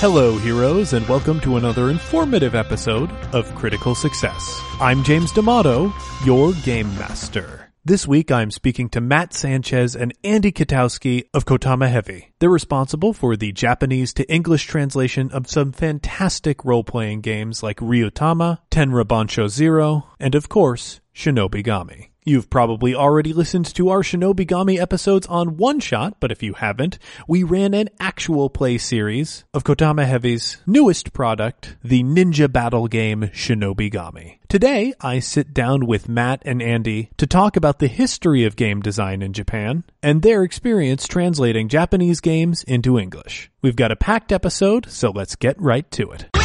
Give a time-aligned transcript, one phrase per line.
[0.00, 4.62] Hello, heroes, and welcome to another informative episode of Critical Success.
[4.78, 5.92] I'm James D'Amato,
[6.24, 7.72] your game master.
[7.84, 12.32] This week I'm speaking to Matt Sanchez and Andy Kitowski of Kotodama Heavy.
[12.38, 18.60] They're responsible for the Japanese to English translation of some fantastic role-playing games like Ryutama,
[18.70, 22.10] Tenra Bansho Zero, and of course, Shinobigami.
[22.28, 26.98] You've probably already listened to our Shinobigami episodes on One Shot, but if you haven't,
[27.26, 33.30] we ran an actual play series of Kotodama Heavy's newest product, the ninja battle game
[33.32, 34.40] Shinobigami.
[34.46, 38.82] Today, I sit down with Matt and Andy to talk about the history of game
[38.82, 43.50] design in Japan and their experience translating Japanese games into English.
[43.62, 46.37] We've got a packed episode, so let's get right to it.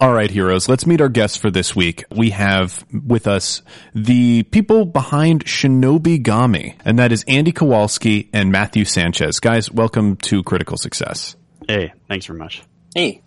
[0.00, 2.04] All right, heroes, let's meet our guests for this week.
[2.10, 3.62] We have with us
[3.94, 9.40] the people behind Shinobigami, and that is Andy Kitowski and Matthew Sanchez.
[9.40, 11.36] Guys, welcome to Critical Success.
[11.68, 12.62] Hey, thanks very much.
[12.94, 13.22] Hey,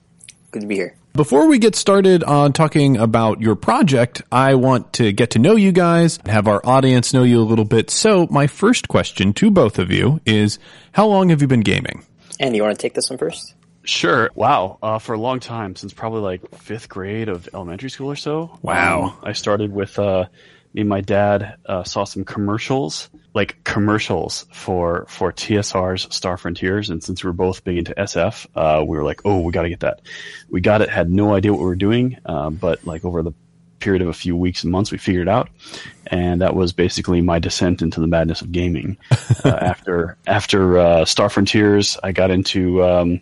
[0.52, 0.96] good to be here.
[1.14, 5.56] Before we get started on talking about your project, I want to get to know
[5.56, 7.90] you guys, have our audience know you a little bit.
[7.90, 10.60] So my first question to both of you is,
[10.92, 12.06] how long have you been gaming?
[12.40, 13.56] Andy, you want to take this one first?
[13.88, 14.30] Sure.
[14.36, 14.78] Wow.
[14.82, 18.58] Uh, for a long time, since probably like fifth grade of elementary school or so.
[18.62, 19.04] Wow.
[19.04, 20.26] Um, I started with uh,
[20.74, 26.90] me and my dad uh, saw some commercials, like commercials for for TSR's Star Frontiers,
[26.90, 29.64] and since we were both big into SF, uh, we were like, oh, we got
[29.64, 30.02] to get that.
[30.50, 30.90] We got it.
[30.90, 33.32] Had no idea what we were doing, uh, but like over the
[33.80, 35.50] period of a few weeks and months, we figured it out,
[36.08, 38.98] and that was basically my descent into the madness of gaming.
[39.46, 43.22] uh, after after uh, Star Frontiers, I got into um,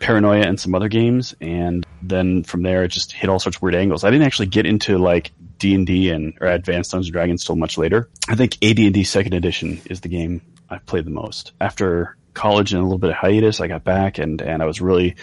[0.00, 3.62] Paranoia and some other games, and then from there it just hit all sorts of
[3.62, 4.04] weird angles.
[4.04, 7.44] I didn't actually get into like D and D and or Advanced Dungeons and Dragons
[7.44, 8.08] till much later.
[8.28, 11.52] I think AD&D Second Edition is the game I've played the most.
[11.60, 14.80] After college and a little bit of hiatus, I got back and and I was
[14.80, 15.16] really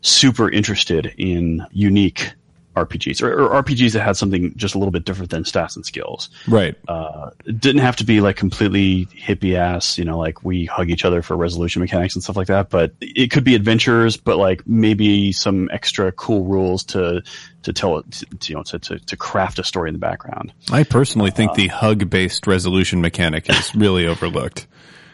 [0.00, 2.32] super interested in unique
[2.76, 5.84] RPGs or, or, RPGs that had something just a little bit different than stats and
[5.84, 6.30] skills.
[6.46, 6.76] Right.
[6.86, 10.90] Uh, it didn't have to be like completely hippie ass, you know, like we hug
[10.90, 12.70] each other for resolution mechanics and stuff like that.
[12.70, 17.22] But it could be adventures, but like maybe some extra cool rules to
[17.64, 20.52] to tell it, to, you know, to, to, to craft a story in the background.
[20.70, 24.66] I personally think uh, the hug based resolution mechanic is really overlooked.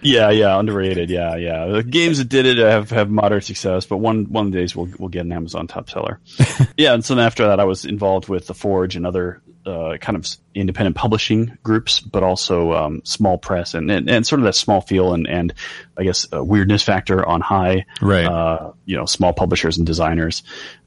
[0.05, 1.11] Yeah, yeah, underrated.
[1.11, 1.67] Yeah, yeah.
[1.67, 4.77] The games that did it have, have moderate success, but one one of the days
[4.77, 6.21] we'll we'll get an Amazon top seller.
[6.77, 9.97] yeah, and so then after that, I was involved with the Forge and other uh,
[9.99, 14.45] kind of independent publishing groups, but also um, small press and, and, and sort of
[14.45, 15.55] that small feel and and
[15.97, 17.87] I guess weirdness factor on high.
[18.03, 18.27] Right.
[18.27, 20.43] Uh, you know, small publishers and designers,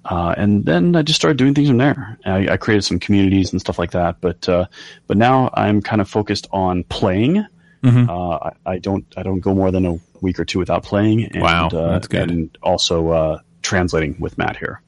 [0.06, 2.20] uh, and then I just started doing things from there.
[2.24, 4.68] I, I created some communities and stuff like that, but uh,
[5.08, 7.46] but now I'm kind of focused on playing.
[7.88, 8.10] Mm-hmm.
[8.10, 11.26] Uh, I, I, don't I don't go more than a week or two without playing.
[11.26, 12.32] And, wow, that's good.
[12.32, 14.82] And also uh, translating with Matt here.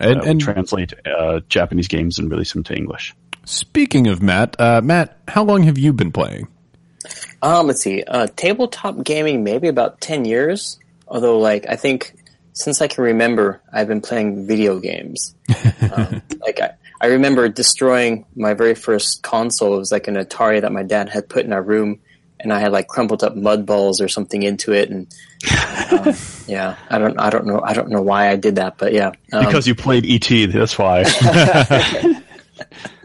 [0.00, 3.14] And, uh, and translate uh, Japanese games and release them to English.
[3.44, 6.48] Speaking of Matt, uh, Matt, how long have you been playing?
[7.42, 8.04] Um, let's see.
[8.36, 10.78] tabletop gaming, maybe about ten years.
[11.06, 12.14] Although, like, I think
[12.52, 15.34] since I can remember, I've been playing video games.
[15.94, 19.74] um, like I, I remember destroying my very first console.
[19.74, 22.00] It was like an Atari that my dad had put in our room
[22.42, 25.06] and I had like crumpled up mud balls or something into it, and
[25.92, 26.14] um,
[26.46, 29.12] yeah, I don't, I don't know, I don't know why I did that, but yeah,
[29.32, 31.04] um, because you played ET, that's why.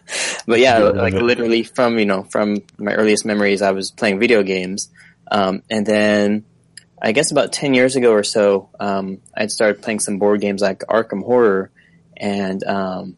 [0.47, 4.43] but yeah, like literally from you know from my earliest memories, I was playing video
[4.43, 4.89] games,
[5.31, 6.43] um, and then
[7.01, 10.61] I guess about ten years ago or so, um, I'd started playing some board games
[10.61, 11.71] like Arkham Horror,
[12.15, 13.17] and um,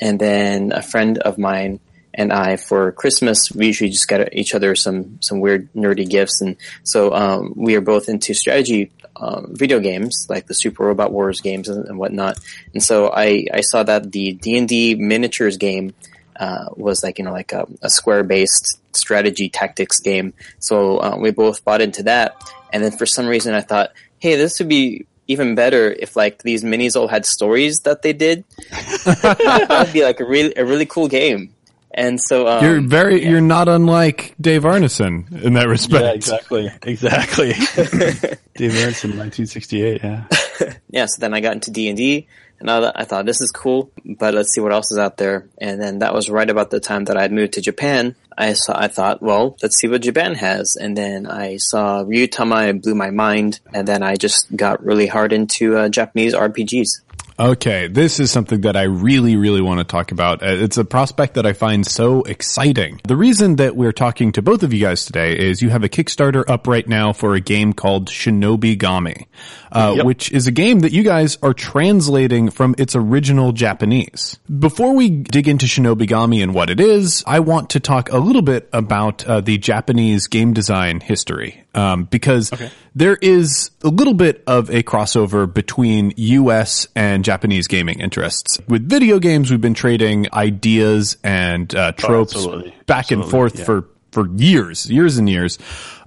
[0.00, 1.80] and then a friend of mine
[2.12, 6.40] and I for Christmas we usually just get each other some some weird nerdy gifts,
[6.40, 11.12] and so um, we are both into strategy um, video games like the Super Robot
[11.12, 12.38] Wars games and, and, whatnot.
[12.72, 15.94] And so I I saw that the D and D miniatures game
[16.36, 20.32] uh, was like you know like a, a square based strategy tactics game.
[20.58, 22.36] So uh, we both bought into that,
[22.72, 26.42] and then for some reason I thought, hey, this would be even better if like
[26.42, 28.44] these minis all had stories that they did.
[29.04, 31.54] that would be like a really a really cool game.
[31.92, 33.30] And so um, you're very yeah.
[33.30, 36.04] you're not unlike Dave Arneson in that respect.
[36.04, 37.48] Yeah, exactly, exactly.
[38.54, 40.00] Dave Arneson, 1968.
[40.02, 40.24] Yeah.
[40.90, 41.06] yeah.
[41.06, 42.28] So then I got into D and D,
[42.60, 45.48] and I, thought this is cool, but let's see what else is out there.
[45.58, 48.14] And then that was right about the time that I had moved to Japan.
[48.36, 50.76] I saw, I thought, well, let's see what Japan has.
[50.76, 55.06] And then I saw Ryutama, it blew my mind, and then I just got really
[55.06, 57.00] hard into uh, Japanese RPGs.
[57.40, 60.42] Okay, this is something that I really, really want to talk about.
[60.42, 63.00] Uh, It's a prospect that I find so exciting.
[63.08, 65.88] The reason that we're talking to both of you guys today is you have a
[65.88, 69.24] Kickstarter up right now for a game called Shinobigami,
[69.72, 70.04] uh, Yep.
[70.04, 74.38] which is a game that you guys are translating from its original Japanese.
[74.58, 78.42] Before we dig into Shinobigami and what it is, I want to talk a little
[78.42, 82.52] bit about uh, the Japanese game design history, um, because
[82.94, 86.86] there is a little bit of a crossover between U.S.
[86.94, 88.58] and Japanese gaming interests.
[88.66, 92.74] With video games, we've been trading ideas and uh, tropes absolutely.
[92.86, 93.64] back and forth yeah.
[93.66, 95.56] for for years, years and years.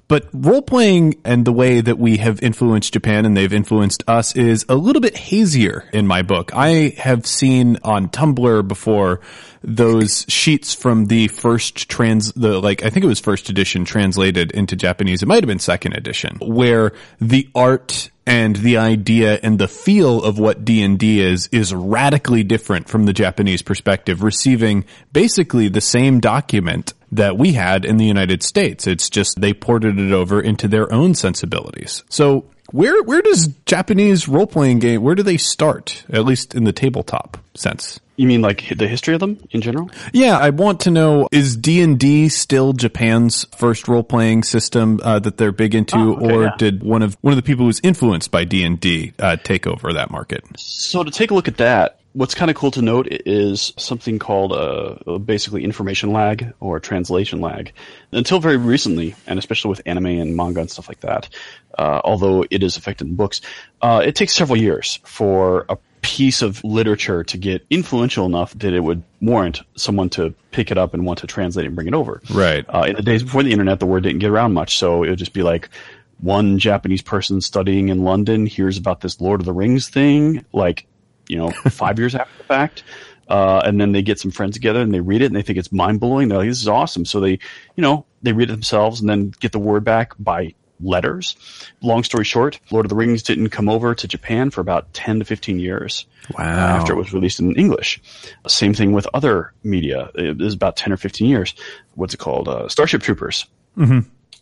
[0.10, 4.36] But role playing and the way that we have influenced Japan and they've influenced us
[4.36, 6.52] is a little bit hazier in my book.
[6.54, 9.22] I have seen on Tumblr before
[9.64, 14.52] those sheets from the first trans, the like, I think it was first edition translated
[14.52, 15.24] into Japanese.
[15.24, 16.92] It might have been second edition where
[17.22, 22.88] the art and the idea and the feel of what D&D is is radically different
[22.88, 28.42] from the Japanese perspective receiving basically the same document that we had in the United
[28.42, 28.88] States.
[28.88, 32.04] It's just they ported it over into their own sensibilities.
[32.10, 36.04] So where where does Japanese role playing game where do they start?
[36.10, 38.00] At least in the tabletop sense.
[38.16, 39.90] You mean like the history of them in general?
[40.12, 45.38] Yeah, I want to know is D&D still Japan's first role playing system uh, that
[45.38, 46.56] they're big into Oh, okay, or yeah.
[46.58, 50.12] did one of one of the people who's influenced by D&D uh, take over that
[50.12, 50.44] market?
[50.58, 54.19] So to take a look at that, what's kind of cool to note is something
[54.19, 57.74] called uh, basically information lag or translation lag.
[58.12, 61.30] Until very recently, and especially with anime and manga and stuff like that,
[61.78, 63.42] uh, although it is affected in books,
[63.81, 68.74] uh, it takes several years for a piece of literature to get influential enough that
[68.74, 71.88] it would warrant someone to pick it up and want to translate it and bring
[71.88, 72.22] it over.
[72.30, 72.66] Right.
[72.68, 75.10] Uh, in the days before the internet, the word didn't get around much, so it
[75.10, 75.70] would just be like
[76.20, 80.86] one Japanese person studying in London hears about this Lord of the Rings thing, like
[81.28, 82.84] you know, five years after the fact.
[83.28, 85.58] Uh, and then they get some friends together and they read it and they think
[85.58, 86.28] it's mind blowing.
[86.28, 87.06] They're like, this is awesome.
[87.06, 90.54] So they, you know, they read it themselves and then get the word back by
[90.83, 91.35] letters.
[91.81, 95.19] Long story short, Lord of the Rings didn't come over to Japan for about 10
[95.19, 96.06] to 15 years.
[96.38, 96.44] Wow.
[96.45, 98.01] After it was released in English.
[98.47, 100.09] Same thing with other media.
[100.15, 101.53] It was about 10 or 15 years.
[101.95, 102.47] What's it called?
[102.47, 103.45] Uh, Starship Troopers.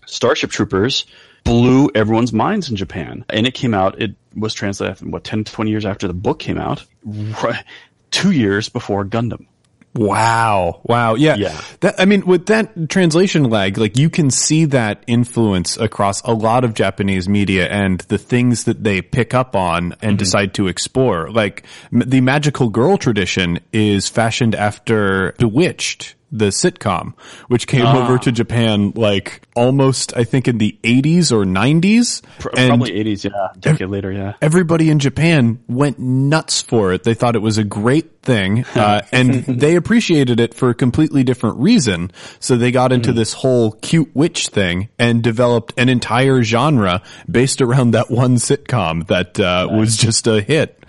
[0.05, 1.05] Starship Troopers
[1.43, 3.25] blew everyone's minds in Japan.
[3.29, 6.39] And it came out, it was translated, what, 10, to 20 years after the book
[6.39, 7.63] came out, right,
[8.11, 9.47] two years before Gundam.
[9.93, 10.81] Wow.
[10.83, 11.15] Wow.
[11.15, 11.35] Yeah.
[11.35, 11.59] Yeah.
[11.81, 16.33] That, I mean, with that translation lag, like you can see that influence across a
[16.33, 20.15] lot of Japanese media and the things that they pick up on and mm-hmm.
[20.17, 21.29] decide to explore.
[21.29, 26.15] Like m- the magical girl tradition is fashioned after Bewitched.
[26.31, 27.13] The sitcom,
[27.48, 32.22] which came over to Japan like almost, I think in the 80s or 90s.
[32.39, 33.50] Pr- and Probably 80s, yeah.
[33.54, 34.33] A decade later, yeah.
[34.42, 37.04] everybody in Japan went nuts for it.
[37.04, 41.24] They thought it was a great thing, uh, and they appreciated it for a completely
[41.24, 42.12] different reason.
[42.39, 47.62] So they got into this whole cute witch thing and developed an entire genre based
[47.62, 50.81] around that one sitcom that uh, was just a hit.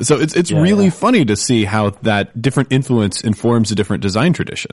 [0.00, 0.90] So it's it's really yeah.
[0.90, 4.72] funny to see how that different influence informs a different design tradition.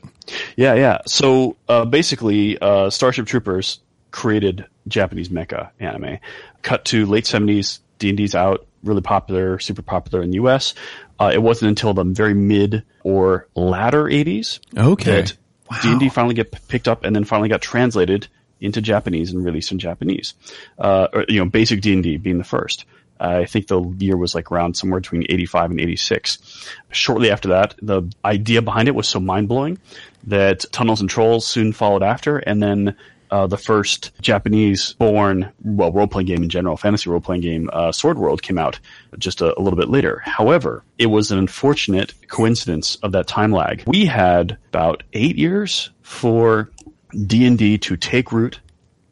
[0.56, 0.98] Yeah, yeah.
[1.06, 3.80] So uh, basically, uh, Starship Troopers
[4.10, 6.18] created Japanese mecha anime.
[6.62, 10.74] Cut to late seventies, D and D's out, really popular, super popular in the U.S.
[11.18, 15.22] Uh, it wasn't until the very mid or latter eighties Okay.
[15.22, 15.36] that
[15.82, 18.28] D and D finally get p- picked up and then finally got translated
[18.60, 20.34] into Japanese and released in Japanese.
[20.78, 22.84] Uh, or, you know, basic D and D being the first.
[23.20, 26.68] I think the year was like around somewhere between 85 and 86.
[26.90, 29.78] Shortly after that, the idea behind it was so mind blowing
[30.26, 32.96] that Tunnels and Trolls soon followed after, and then
[33.30, 37.70] uh, the first Japanese born, well, role playing game in general, fantasy role playing game,
[37.72, 38.78] uh, Sword World came out
[39.18, 40.22] just a, a little bit later.
[40.24, 43.82] However, it was an unfortunate coincidence of that time lag.
[43.86, 46.70] We had about eight years for
[47.26, 48.60] D&D to take root,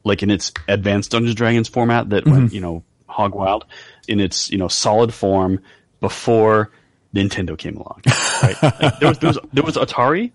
[0.05, 3.65] like in its advanced Dungeons Dragons format that went, you know, hog wild,
[4.09, 5.61] in its, you know, solid form
[6.01, 6.71] before
[7.15, 8.03] Nintendo came along.
[8.43, 8.57] Right?
[8.63, 10.33] Like, there was, there was, there was Atari,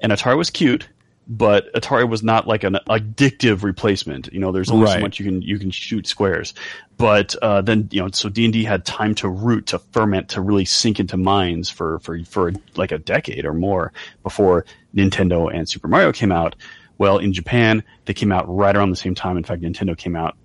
[0.00, 0.88] and Atari was cute,
[1.28, 4.32] but Atari was not like an addictive replacement.
[4.32, 4.94] You know, there's only Right.
[4.94, 6.54] so much you can you can shoot squares.
[6.96, 10.30] But uh, then you know, so D and D had time to root, to ferment,
[10.30, 15.54] to really sink into minds for for for like a decade or more before Nintendo
[15.54, 16.56] and Super Mario came out.
[16.98, 19.36] Well, in Japan, they came out right around the same time.
[19.36, 20.36] In fact, Nintendo came out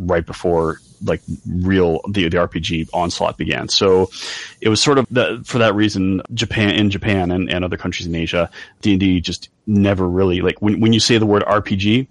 [0.00, 3.68] right before like real the the RPG onslaught began.
[3.68, 4.10] So
[4.60, 8.06] it was sort of the, for that reason Japan in Japan and, and other countries
[8.06, 11.42] in Asia, D and D just never really like when when you say the word
[11.44, 12.06] RPG,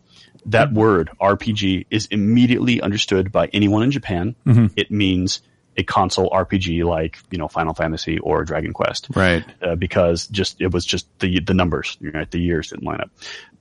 [0.47, 4.35] that word RPG is immediately understood by anyone in Japan.
[4.45, 4.67] Mm-hmm.
[4.75, 5.41] It means
[5.77, 9.43] a console RPG like you know Final Fantasy or Dragon Quest, right?
[9.61, 12.29] Uh, because just it was just the the numbers, right?
[12.29, 13.09] The years didn't line up.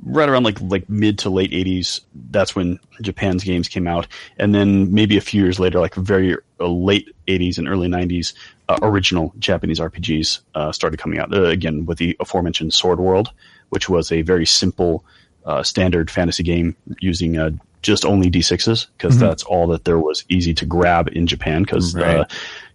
[0.04, 2.00] Right around like like mid to late '80s,
[2.30, 6.36] that's when Japan's games came out, and then maybe a few years later, like very
[6.60, 8.34] uh, late '80s and early '90s,
[8.68, 13.30] uh, original Japanese RPGs uh, started coming out uh, again with the aforementioned Sword World,
[13.70, 15.04] which was a very simple.
[15.46, 17.48] Uh, standard fantasy game using uh,
[17.82, 19.24] just only D6s because mm-hmm.
[19.24, 22.20] that's all that there was easy to grab in Japan because right.
[22.20, 22.24] uh,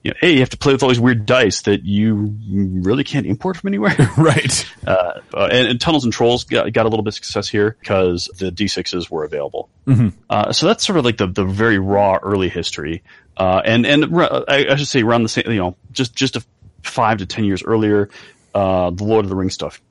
[0.03, 3.03] you know, hey, you have to play with all these weird dice that you really
[3.03, 3.95] can't import from anywhere.
[4.17, 4.69] right.
[4.85, 7.77] Uh, uh, and, and, Tunnels and Trolls got, got, a little bit of success here
[7.79, 9.69] because the D6s were available.
[9.87, 10.09] Mm-hmm.
[10.29, 13.01] Uh, so that's sort of like the, the very raw early history.
[13.37, 16.43] Uh, and, and I, I, should say around the same, you know, just, just a
[16.81, 18.09] five to ten years earlier,
[18.53, 19.81] uh, the Lord of the Rings stuff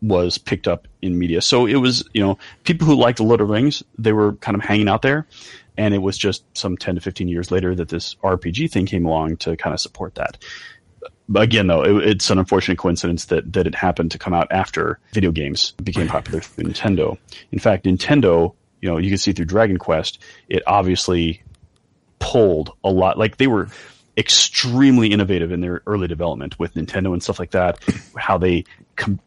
[0.00, 1.40] was picked up in media.
[1.40, 4.34] So it was, you know, people who liked the Lord of the Rings, they were
[4.34, 5.26] kind of hanging out there.
[5.76, 9.06] And it was just some 10 to 15 years later that this RPG thing came
[9.06, 10.38] along to kind of support that.
[11.28, 14.48] But again, though, it, it's an unfortunate coincidence that, that it happened to come out
[14.50, 17.18] after video games became popular through Nintendo.
[17.52, 21.42] In fact, Nintendo, you know, you can see through Dragon Quest, it obviously
[22.18, 23.18] pulled a lot.
[23.18, 23.68] Like they were,
[24.18, 27.78] extremely innovative in their early development with Nintendo and stuff like that.
[28.16, 28.64] How they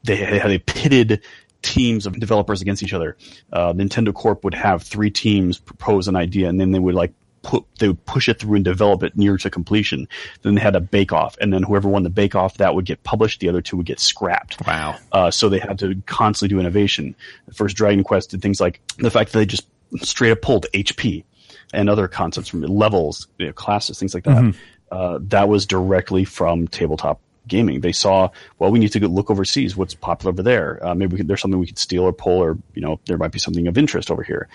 [0.04, 1.22] they how they pitted
[1.62, 3.18] teams of developers against each other.
[3.52, 7.14] Uh, Nintendo Corp would have three teams propose an idea, and then they would like
[7.44, 10.08] put they would push it through and develop it near to completion.
[10.42, 12.86] Then they had a bake off, and then whoever won the bake off that would
[12.86, 13.40] get published.
[13.40, 14.66] The other two would get scrapped.
[14.66, 14.98] Wow!
[15.12, 17.16] Uh, so they had to constantly do innovation.
[17.48, 20.68] The first Dragon Quest did things like the fact that they just straight up pulled
[20.74, 21.24] HP
[21.74, 24.38] and other concepts from levels, you know, classes, things like that.
[24.38, 24.60] Mm-hmm
[24.92, 27.82] uh, that was directly from tabletop gaming.
[27.82, 28.30] They saw,
[28.60, 29.76] well, we need to look overseas.
[29.76, 30.86] What's popular over there?
[30.86, 33.32] Uh, maybe could, there's something we could steal or pull, or you know, there might
[33.32, 34.48] be something of interest over here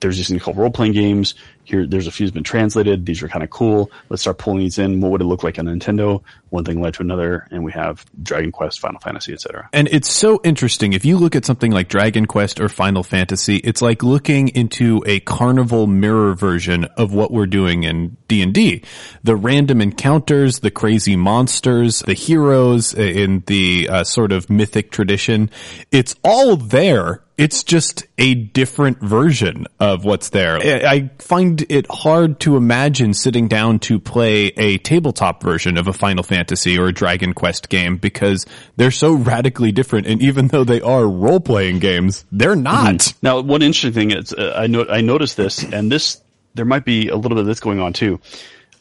[0.00, 1.34] there's this thing called role playing games.
[1.70, 3.06] Here, there's a few that's been translated.
[3.06, 3.92] These are kind of cool.
[4.08, 5.00] Let's start pulling these in.
[5.00, 6.22] What would it look like on Nintendo?
[6.48, 9.68] One thing led to another, and we have Dragon Quest, Final Fantasy, etc.
[9.72, 10.94] And it's so interesting.
[10.94, 15.04] If you look at something like Dragon Quest or Final Fantasy, it's like looking into
[15.06, 18.82] a carnival mirror version of what we're doing in D and D.
[19.22, 25.50] The random encounters, the crazy monsters, the heroes in the uh, sort of mythic tradition.
[25.92, 30.58] It's all there it's just a different version of what's there.
[30.58, 35.92] I find it hard to imagine sitting down to play a tabletop version of a
[35.92, 40.06] Final Fantasy or a Dragon Quest game because they're so radically different.
[40.06, 42.96] And even though they are role playing games, they're not.
[42.96, 43.18] Mm-hmm.
[43.22, 46.20] Now, one interesting thing is uh, I know I noticed this, and this
[46.54, 48.20] there might be a little bit of this going on too.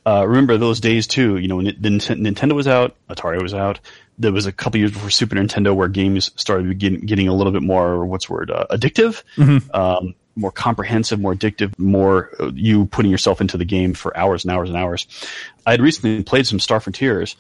[0.06, 1.38] Uh, remember those days too.
[1.38, 3.80] You know, when it, Nintendo was out, Atari was out
[4.20, 7.54] there was a couple years before Super Nintendo where games started getting, getting a little
[7.54, 9.74] bit more what's word uh, addictive, mm-hmm.
[9.74, 14.44] um, more comprehensive, more addictive, more uh, you putting yourself into the game for hours
[14.44, 15.08] and hours and hours.
[15.66, 17.36] I had recently played some Star Frontiers,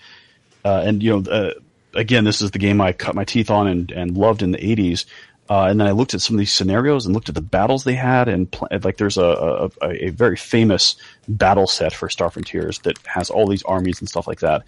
[0.66, 1.54] uh, and you know, uh,
[1.94, 4.58] again, this is the game I cut my teeth on and, and loved in the
[4.58, 5.06] '80s.
[5.50, 7.84] Uh, and then I looked at some of these scenarios and looked at the battles
[7.84, 10.96] they had, and pl- like there's a, a, a very famous
[11.28, 14.64] battle set for Star Frontiers that has all these armies and stuff like that.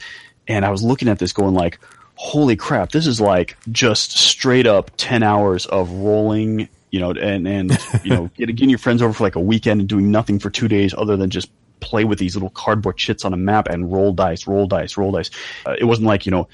[0.47, 1.79] And I was looking at this, going like,
[2.15, 7.47] holy crap, this is like just straight up 10 hours of rolling, you know, and,
[7.47, 10.49] and, you know, getting your friends over for like a weekend and doing nothing for
[10.49, 13.91] two days other than just play with these little cardboard chits on a map and
[13.91, 15.31] roll dice, roll dice, roll dice.
[15.65, 16.47] Uh, it wasn't like, you know,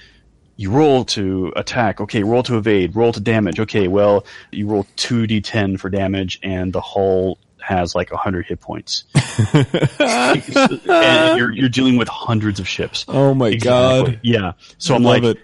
[0.55, 4.85] you roll to attack, okay, roll to evade, roll to damage, okay, well, you roll
[4.95, 9.03] 2d10 for damage and the hull has like 100 hit points.
[9.53, 13.05] and you're, you're dealing with hundreds of ships.
[13.07, 14.13] Oh my exactly.
[14.13, 14.19] god.
[14.23, 14.53] Yeah.
[14.77, 15.37] So I am like, it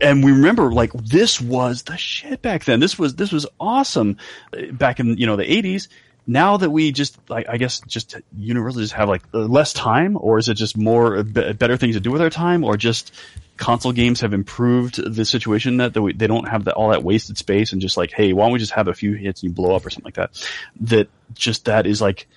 [0.00, 2.80] and we remember like this was the shit back then.
[2.80, 4.18] This was this was awesome
[4.52, 5.88] uh, back in you know the 80s.
[6.28, 10.16] Now that we just like I guess just universally just have like uh, less time,
[10.20, 13.12] or is it just more uh, better things to do with our time, or just
[13.56, 17.72] console games have improved the situation that they don't have that, all that wasted space
[17.72, 19.74] and just like hey why don't we just have a few hits and you blow
[19.74, 20.48] up or something like that.
[20.82, 22.28] That just that is like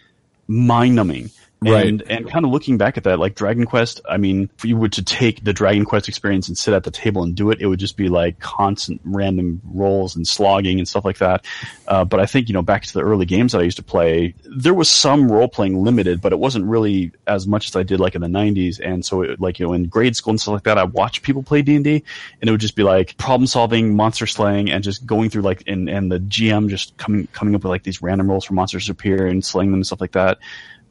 [0.48, 1.30] mind numbing
[1.62, 1.88] Right.
[1.88, 4.78] And, and kind of looking back at that, like Dragon Quest, I mean, if you
[4.78, 7.60] were to take the Dragon Quest experience and sit at the table and do it,
[7.60, 11.46] it would just be like constant random rolls and slogging and stuff like that.
[11.86, 13.84] Uh, but I think, you know, back to the early games that I used to
[13.84, 17.84] play, there was some role playing limited, but it wasn't really as much as I
[17.84, 18.80] did like in the 90s.
[18.82, 21.24] And so it, like, you know, in grade school and stuff like that, I watched
[21.24, 22.04] people play D&D
[22.42, 25.64] and it would just be like problem solving, monster slaying, and just going through like,
[25.68, 28.86] and, and the GM just coming, coming up with like these random rolls for monsters
[28.86, 30.38] to appear and slaying them and stuff like that.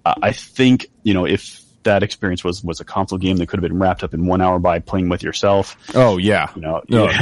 [0.05, 3.69] I think you know if that experience was was a console game that could have
[3.69, 5.77] been wrapped up in one hour by playing with yourself.
[5.95, 6.83] Oh yeah, you know.
[6.89, 7.11] No.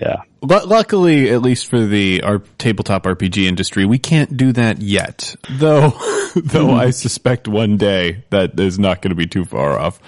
[0.00, 0.22] Yeah.
[0.42, 5.34] Lu luckily, at least for the our tabletop RPG industry, we can't do that yet.
[5.50, 5.92] Though,
[6.36, 9.98] though I suspect one day that is not going to be too far off.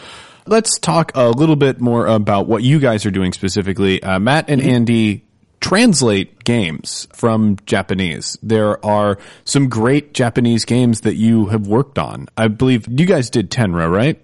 [0.47, 4.02] Let's talk a little bit more about what you guys are doing specifically.
[4.02, 5.25] Uh, Matt and Andy
[5.61, 8.38] translate games from Japanese.
[8.43, 12.29] There are some great Japanese games that you have worked on.
[12.37, 14.23] I believe you guys did Tenra, right?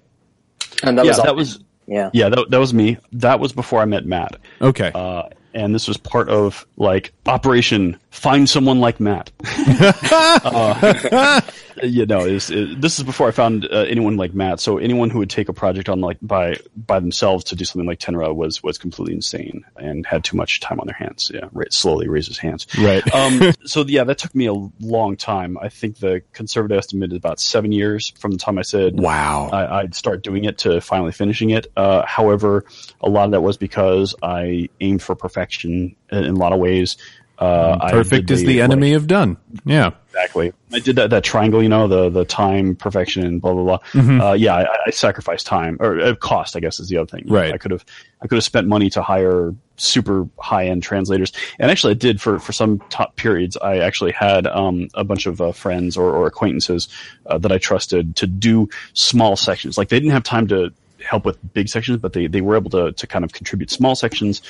[0.83, 2.11] And that yeah, was that was yeah.
[2.13, 2.99] yeah, that, that was me.
[3.13, 4.39] That was before I met Matt.
[4.61, 4.91] Okay.
[4.95, 5.25] Uh,
[5.55, 9.31] and this was part of like Operation Find Someone Like Matt.
[9.45, 11.41] uh,
[11.83, 14.61] you know, is this is before I found uh, anyone like Matt.
[14.61, 17.87] So anyone who would take a project on like by by themselves to do something
[17.87, 21.31] like Tenra was was completely insane and had too much time on their hands.
[21.33, 22.67] Yeah, right, slowly raise his hands.
[22.79, 23.03] Right.
[23.15, 25.59] um, so yeah, that took me a long time.
[25.59, 29.49] I think the conservative estimate is about seven years from the time I said wow.
[29.53, 31.67] I, I'd start doing it to finally finishing it.
[31.77, 32.65] Uh, however,
[33.01, 36.59] a lot of that was because I aimed for perfection in, in a lot of
[36.59, 36.97] ways.
[37.39, 39.37] Uh, I Perfect is the enemy like, of done.
[39.65, 39.91] Yeah.
[40.17, 40.53] Exactly.
[40.73, 43.79] I did that, that triangle, you know, the, the time, perfection, and blah, blah, blah.
[43.93, 44.21] Mm-hmm.
[44.21, 47.25] Uh, yeah, I, I sacrificed time or uh, cost, I guess is the other thing.
[47.29, 47.53] Right.
[47.53, 47.85] I could have,
[48.23, 51.33] I could have spent money to hire super high end translators.
[51.59, 53.57] And actually I did for, for some top periods.
[53.59, 56.89] I actually had, um, a bunch of uh, friends or, or acquaintances,
[57.27, 59.77] uh, that I trusted to do small sections.
[59.77, 60.73] Like they didn't have time to
[61.05, 63.95] help with big sections, but they, they were able to, to kind of contribute small
[63.95, 64.43] sections.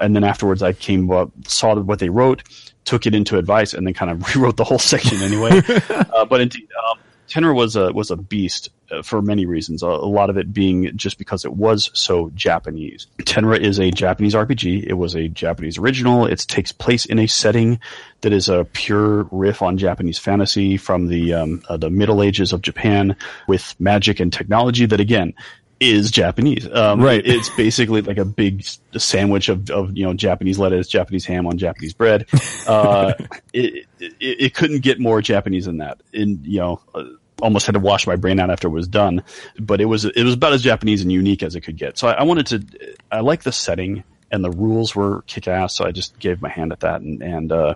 [0.00, 2.42] And then afterwards I came up, saw what they wrote,
[2.84, 5.62] took it into advice and then kind of rewrote the whole section anyway.
[5.90, 6.98] uh, but indeed, um,
[7.28, 9.82] Tenra was a was a beast uh, for many reasons.
[9.82, 13.06] A, a lot of it being just because it was so Japanese.
[13.20, 14.84] Tenra is a Japanese RPG.
[14.86, 16.26] It was a Japanese original.
[16.26, 17.80] It takes place in a setting
[18.20, 22.52] that is a pure riff on Japanese fantasy from the um, uh, the Middle Ages
[22.52, 23.16] of Japan
[23.48, 25.32] with magic and technology that again
[25.82, 26.66] is Japanese.
[26.72, 27.26] Um, Right.
[27.26, 28.64] It's basically like a big
[28.96, 32.26] sandwich of, of, you know, Japanese lettuce, Japanese ham on Japanese bread.
[32.64, 33.12] Uh,
[33.52, 36.00] it, it, it couldn't get more Japanese than that.
[36.14, 37.04] And, you know, uh,
[37.40, 39.24] almost had to wash my brain out after it was done,
[39.58, 41.98] but it was, it was about as Japanese and unique as it could get.
[41.98, 45.74] So I, I wanted to, I like the setting and the rules were kick ass.
[45.74, 47.00] So I just gave my hand at that.
[47.00, 47.74] And, and, uh,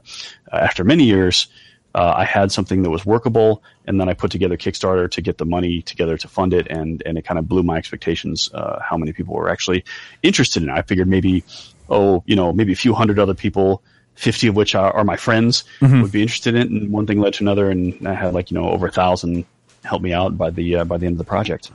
[0.53, 1.49] after many years,
[1.97, 5.39] uh, I had something that was workable, and then I put together Kickstarter to get
[5.39, 8.51] the money together to fund it, and and it kind of blew my expectations.
[8.53, 9.83] Uh, how many people were actually
[10.23, 10.73] interested in it?
[10.75, 11.43] I figured maybe,
[11.89, 13.83] oh, you know, maybe a few hundred other people,
[14.15, 15.65] fifty of which are, are my friends,
[16.03, 18.51] would be interested in it, and one thing led to another, and I had like
[18.51, 19.47] you know over a thousand
[19.83, 21.71] help me out by the uh, by the end of the project.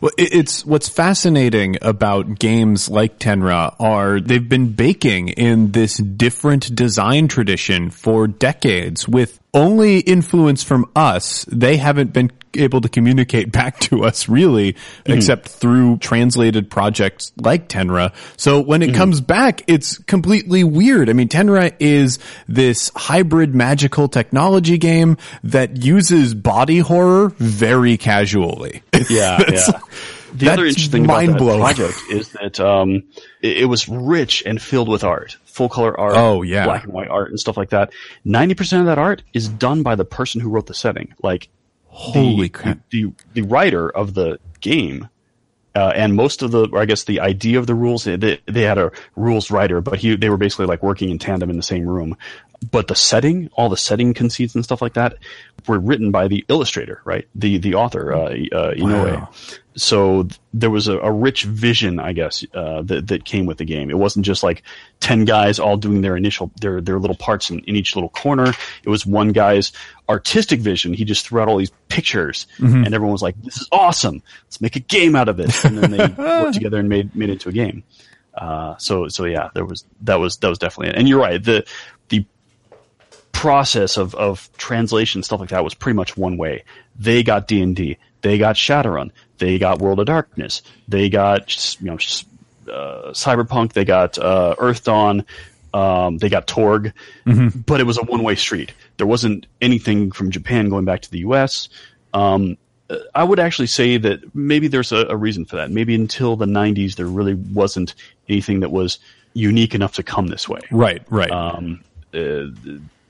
[0.00, 6.74] Well, it's what's fascinating about games like Tenra are they've been baking in this different
[6.74, 11.44] design tradition for decades with only influence from us.
[11.46, 17.68] They haven't been able to communicate back to us really, except through translated projects like
[17.68, 18.14] Tenra.
[18.36, 21.08] So when it comes back, it's completely weird.
[21.10, 28.82] I mean, Tenra is this hybrid magical technology game that uses body horror very casually.
[29.08, 29.80] Yeah, yeah.
[30.34, 33.04] The other interesting thing about that project is that um,
[33.40, 36.64] it, it was rich and filled with art, full color art, Oh, yeah.
[36.64, 37.92] black and white art and stuff like that.
[38.24, 41.14] Ninety percent of that art is done by the person who wrote the setting.
[41.22, 41.48] Like
[41.98, 42.78] Holy the, crap.
[42.90, 45.08] The, the writer of the game,
[45.74, 48.62] uh, and most of the, or I guess the idea of the rules, they, they
[48.62, 51.62] had a rules writer, but he, they were basically like working in tandem in the
[51.62, 52.16] same room.
[52.70, 55.18] But the setting, all the setting conceits and stuff like that
[55.66, 57.26] were written by the illustrator, right?
[57.34, 59.14] The, the author, uh, uh, Inoue.
[59.16, 59.30] Wow.
[59.78, 63.58] So th- there was a, a rich vision, I guess, uh, that, that came with
[63.58, 63.90] the game.
[63.90, 64.62] It wasn't just like
[65.00, 68.52] 10 guys all doing their initial, their, their little parts in, in each little corner.
[68.82, 69.72] It was one guy's
[70.08, 70.92] artistic vision.
[70.94, 72.46] He just threw out all these pictures
[72.84, 74.22] and everyone was like, this is awesome.
[74.46, 75.64] Let's make a game out of it.
[75.64, 77.84] And then they worked together and made, made it into a game.
[78.34, 80.96] Uh, so, so yeah, there was, that was, that was definitely it.
[80.96, 81.42] And you're right.
[81.42, 81.64] The,
[82.08, 82.24] the
[83.32, 86.64] process of, of translation stuff like that was pretty much one way.
[86.98, 91.80] They got D and D, they got Shadowrun, they got World of Darkness, they got
[91.80, 95.24] you know uh, Cyberpunk, they got uh, Earthdawn,
[95.74, 96.92] um, they got Torg,
[97.66, 98.72] but it was a one way street.
[98.96, 101.68] There wasn't anything from Japan going back to the U.S.
[102.12, 102.56] Um,
[103.14, 105.70] I would actually say that maybe there's a, a reason for that.
[105.70, 107.94] Maybe until the 90s, there really wasn't
[108.30, 108.98] anything that was
[109.34, 111.30] unique enough to come this way Right, right.
[111.30, 112.44] um, uh,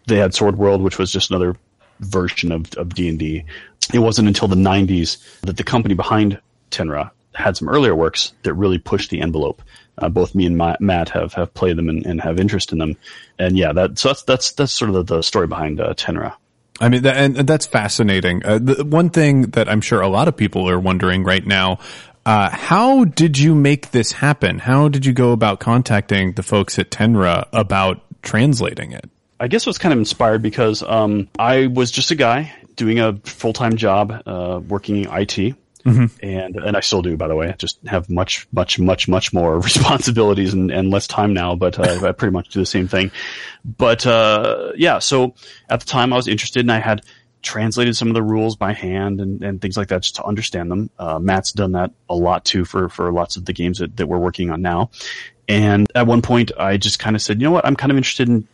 [0.07, 1.57] they had Sword World, which was just another
[2.01, 3.45] version of of D and D.
[3.93, 8.55] It wasn't until the '90s that the company behind Tenra had some earlier works that
[8.55, 9.63] really pushed the envelope.
[9.97, 12.79] Uh, both me and Ma- Matt have have played them and, and have interest in
[12.79, 12.97] them,
[13.39, 16.35] and yeah, that so that's that's that's sort of the, the story behind uh, Tenra.
[16.81, 18.45] I mean, that, and and that's fascinating.
[18.45, 21.79] Uh, the one thing that I'm sure a lot of people are wondering right now,
[22.27, 24.59] Uh, how did you make this happen?
[24.59, 29.09] How did you go about contacting the folks at Tenra about translating it?
[29.41, 32.99] I guess it was kind of inspired because um, I was just a guy doing
[32.99, 35.57] a full time job, uh, working in IT.
[35.85, 36.07] Mm-hmm.
[36.23, 37.49] And and I still do, by the way.
[37.49, 41.79] I just have much, much, much, much more responsibilities and, and less time now, but
[41.79, 43.11] uh, I pretty much do the same thing.
[43.65, 45.35] But uh, yeah, so
[45.69, 47.03] at the time I was interested, and I had
[47.43, 50.71] translated some of the rules by hand and, and things like that just to understand
[50.71, 50.91] them.
[50.99, 54.07] Uh, Matt's done that a lot too for for lots of the games that, that
[54.07, 54.91] we're working on now.
[55.49, 57.97] And at one point, I just kind of said, you know what, I'm kind of
[57.97, 58.47] interested in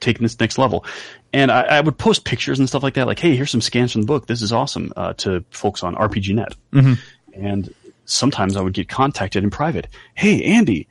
[0.00, 0.84] taking this next level.
[1.32, 3.92] And I, I, would post pictures and stuff like that, like, hey, here's some scans
[3.92, 4.26] from the book.
[4.26, 6.54] This is awesome, uh, to folks on RPGNet.
[6.72, 6.94] Mm-hmm.
[7.34, 9.88] And sometimes I would get contacted in private.
[10.14, 10.88] Hey, Andy,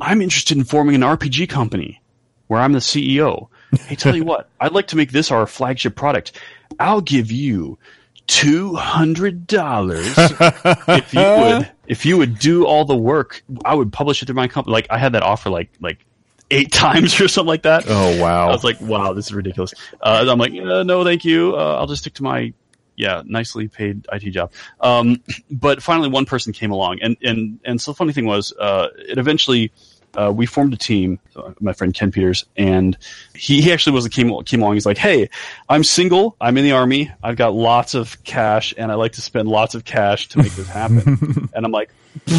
[0.00, 2.00] I'm interested in forming an RPG company
[2.46, 3.48] where I'm the CEO.
[3.86, 6.38] Hey, tell you what, I'd like to make this our flagship product.
[6.78, 7.78] I'll give you
[8.26, 13.42] two hundred dollars if you would if you would do all the work.
[13.64, 14.72] I would publish it through my company.
[14.72, 16.04] Like I had that offer like like
[16.52, 17.84] eight times or something like that.
[17.88, 18.48] Oh wow!
[18.48, 19.74] I was like, wow, this is ridiculous.
[20.00, 21.56] Uh, I'm like, uh, no, thank you.
[21.56, 22.52] Uh, I'll just stick to my
[22.96, 24.52] yeah, nicely paid IT job.
[24.80, 28.52] Um, but finally, one person came along, and and and so the funny thing was,
[28.58, 29.72] uh, it eventually.
[30.16, 31.18] Uh, we formed a team,
[31.60, 32.96] my friend Ken Peters, and
[33.34, 34.74] he, he actually was a came came along.
[34.74, 35.30] He's like, "Hey,
[35.68, 36.36] I'm single.
[36.40, 37.10] I'm in the army.
[37.22, 40.52] I've got lots of cash, and I like to spend lots of cash to make
[40.52, 41.90] this happen." and I'm like,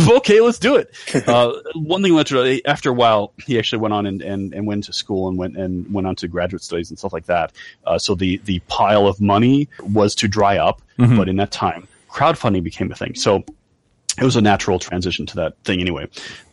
[0.07, 0.95] okay, let's do it.
[1.27, 4.67] Uh, one thing led to after a while, he actually went on and, and, and
[4.67, 7.51] went to school and went and went on to graduate studies and stuff like that.
[7.85, 11.17] Uh, so the the pile of money was to dry up, mm-hmm.
[11.17, 13.15] but in that time, crowdfunding became a thing.
[13.15, 13.43] So
[14.17, 16.07] it was a natural transition to that thing anyway.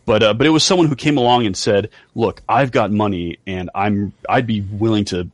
[0.06, 3.38] But uh, but it was someone who came along and said, "Look, I've got money,
[3.46, 5.30] and I'm I'd be willing to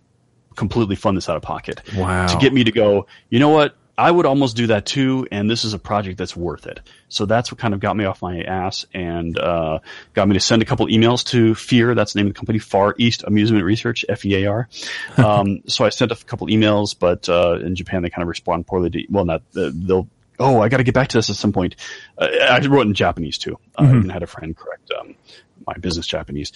[0.57, 2.27] completely fund this out of pocket wow.
[2.27, 3.07] to get me to go.
[3.31, 3.77] You know what?
[3.99, 6.81] I would almost do that too, and this is a project that's worth it.
[7.09, 9.79] So that's what kind of got me off my ass and uh,
[10.13, 11.95] got me to send a couple emails to FEAR.
[11.95, 14.69] That's the name of the company, Far East Amusement Research, F-E-A-R.
[15.17, 18.67] Um, so I sent a couple emails, but uh, in Japan they kind of respond
[18.67, 18.91] poorly.
[18.91, 20.09] To, well, not they'll.
[20.39, 21.77] Oh, I got to get back to this at some point.
[22.19, 23.59] Uh, I wrote in Japanese too.
[23.79, 23.85] Mm-hmm.
[23.85, 25.15] I even had a friend correct um,
[25.67, 26.53] my business Japanese.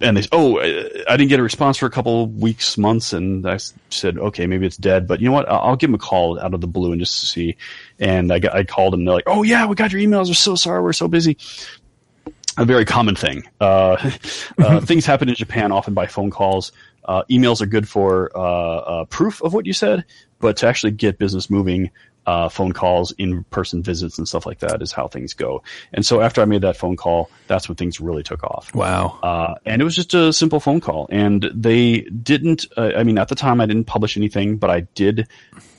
[0.00, 3.48] And they said, oh I didn't get a response for a couple weeks months and
[3.48, 5.08] I said okay maybe it's dead.
[5.08, 5.48] But you know what?
[5.48, 7.56] I'll give them a call out of the blue and just to see.
[7.98, 10.28] And I got, I called them they're like oh yeah we got your emails.
[10.28, 10.82] We're so sorry.
[10.82, 11.38] We're so busy.
[12.58, 13.44] A very common thing.
[13.58, 14.10] Uh,
[14.58, 16.72] uh, things happen in Japan often by phone calls.
[17.02, 20.04] Uh, emails are good for uh, uh, proof of what you said
[20.40, 21.90] but to actually get business moving
[22.30, 25.64] uh, phone calls, in person visits, and stuff like that is how things go.
[25.92, 28.72] And so after I made that phone call, that's when things really took off.
[28.72, 29.18] Wow.
[29.20, 31.08] Uh, and it was just a simple phone call.
[31.10, 34.80] And they didn't, uh, I mean, at the time I didn't publish anything, but I
[34.94, 35.26] did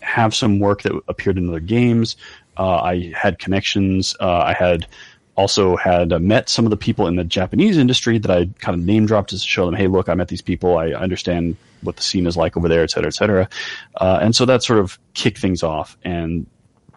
[0.02, 2.18] have some work that appeared in other games.
[2.58, 4.14] Uh, I had connections.
[4.20, 4.88] Uh, I had
[5.36, 8.78] also had uh, met some of the people in the Japanese industry that I kind
[8.78, 10.78] of name dropped to show them, hey, look, I met these people.
[10.78, 13.50] I understand what the scene is like over there, et cetera, et cetera.
[13.96, 15.98] Uh, and so that sort of kicked things off.
[16.04, 16.46] And,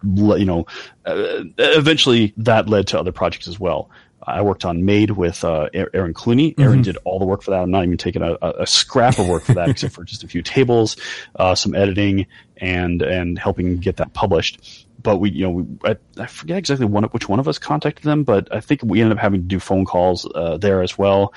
[0.02, 0.66] you know,
[1.06, 3.88] uh, eventually that led to other projects as well.
[4.26, 6.58] I worked on Maid with uh, Ewen Cluney.
[6.58, 6.82] Ewen mm-hmm.
[6.82, 7.62] did all the work for that.
[7.62, 10.28] I'm not even taking a, a scrap of work for that, except for just a
[10.28, 10.96] few tables,
[11.36, 15.96] uh, some editing, and and helping get that published but we, you know, we, I,
[16.18, 19.16] I, forget exactly one, which one of us contacted them, but I think we ended
[19.16, 21.32] up having to do phone calls uh, there as well.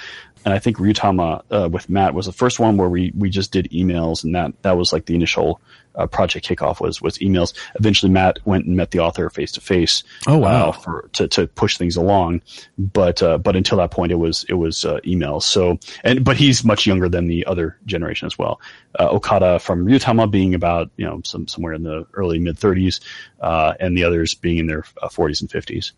[0.46, 3.52] And I think Ryutama uh, with Matt was the first one where we, we just
[3.52, 5.62] did emails, and that that was like the initial
[5.98, 7.54] uh, project kickoff was was emails.
[7.76, 10.04] Eventually, Matt went and met the author face to face.
[10.28, 10.70] Oh wow!
[10.70, 12.42] Uh, for to, to push things along,
[12.78, 15.44] but uh, but until that point, it was it was uh, emails.
[15.44, 18.62] So and but he's much younger than the other generation as well.
[19.00, 23.02] Uh, Okada from Ryutama being about you know some somewhere in the early mid thirties,
[23.42, 25.94] uh, and the others being in their forties and fifties.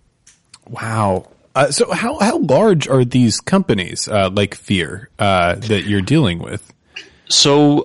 [0.70, 1.30] Wow.
[1.56, 6.40] Uh, so how how large are these companies uh, like Fear uh, that you're dealing
[6.40, 6.74] with?
[7.28, 7.80] So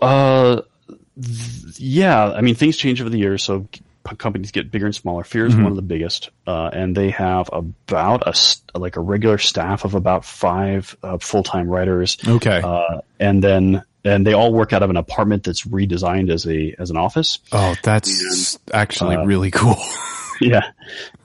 [1.16, 3.68] yeah, I mean things change over the years, so
[4.18, 5.24] companies get bigger and smaller.
[5.24, 5.62] Fear is mm-hmm.
[5.62, 9.94] one of the biggest, uh, and they have about a like a regular staff of
[9.94, 12.18] about five uh, full time writers.
[12.26, 16.46] Okay, uh, and then and they all work out of an apartment that's redesigned as
[16.46, 17.38] a as an office.
[17.52, 19.76] Oh, that's and, actually uh, really cool.
[20.40, 20.70] yeah,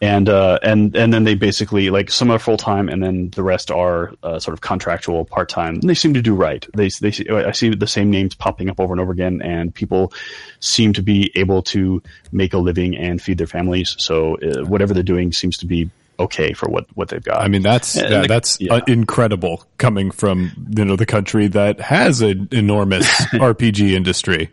[0.02, 3.44] and uh, and and then they basically like some are full time, and then the
[3.44, 5.80] rest are uh, sort of contractual part time.
[5.82, 6.66] They seem to do right.
[6.76, 10.14] They they I see the same names popping up over and over again, and people
[10.60, 13.96] seem to be able to make a living and feed their families.
[13.98, 17.42] So uh, whatever they're doing seems to be okay for what, what they've got.
[17.42, 18.76] I mean, that's yeah, the, that's yeah.
[18.76, 24.50] Uh, incredible coming from you know the country that has an enormous RPG industry.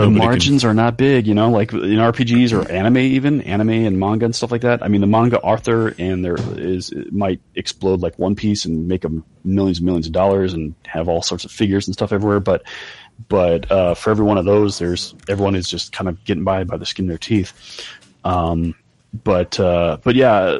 [0.00, 3.70] The Nobody margins are not big, you know, like in RPGs or anime, even anime
[3.70, 4.82] and manga and stuff like that.
[4.82, 8.88] I mean, the manga Arthur and there is it might explode like One Piece and
[8.88, 12.12] make them millions and millions of dollars and have all sorts of figures and stuff
[12.12, 12.40] everywhere.
[12.40, 12.64] But
[13.28, 16.64] but uh, for every one of those, there's everyone is just kind of getting by
[16.64, 17.86] by the skin of their teeth.
[18.24, 18.74] Um,
[19.12, 20.58] but uh, but yeah,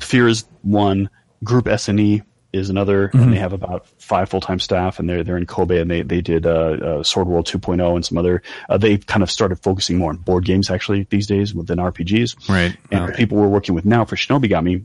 [0.00, 1.10] Fear is one.
[1.44, 5.36] Group SNE is another, and they have about five full time staff, and they're they're
[5.36, 8.42] in Kobe, and they they did uh, uh, Sword World 2.0 and some other.
[8.68, 12.48] Uh, they kind of started focusing more on board games actually these days within RPGs.
[12.48, 12.76] Right.
[12.90, 14.84] And the people we're working with now for Shinobigami,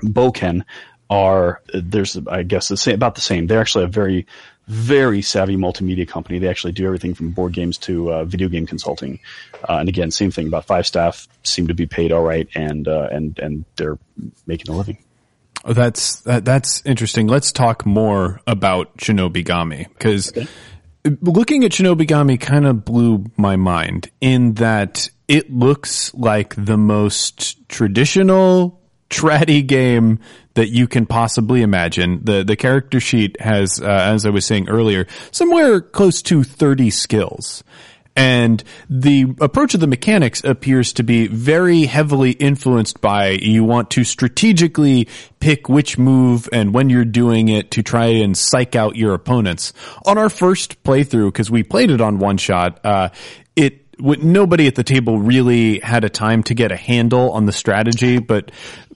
[0.00, 0.64] Boken
[1.10, 3.46] are there's I guess the same about the same.
[3.46, 4.26] They're actually a very
[4.66, 6.38] very savvy multimedia company.
[6.38, 9.18] They actually do everything from board games to uh, video game consulting.
[9.66, 10.46] Uh, and again, same thing.
[10.46, 13.98] About five staff seem to be paid all right, and uh, and and they're
[14.46, 14.98] making a living.
[15.64, 17.26] Oh, that's that, that's interesting.
[17.26, 20.32] Let's talk more about Shinobigami because
[21.04, 27.68] looking at Shinobigami kind of blew my mind in that it looks like the most
[27.68, 30.20] traditional tratty game
[30.54, 32.20] that you can possibly imagine.
[32.24, 36.90] The the character sheet has, uh, as I was saying earlier, somewhere close to thirty
[36.90, 37.62] skills.
[38.18, 43.90] And the approach of the mechanics appears to be very heavily influenced by you want
[43.90, 45.06] to strategically
[45.38, 49.72] pick which move and when you're doing it to try and psych out your opponents.
[50.04, 53.10] On our first playthrough, because we played it on one shot, uh,
[53.54, 57.52] it nobody at the table really had a time to get a handle on the
[57.52, 58.50] strategy, but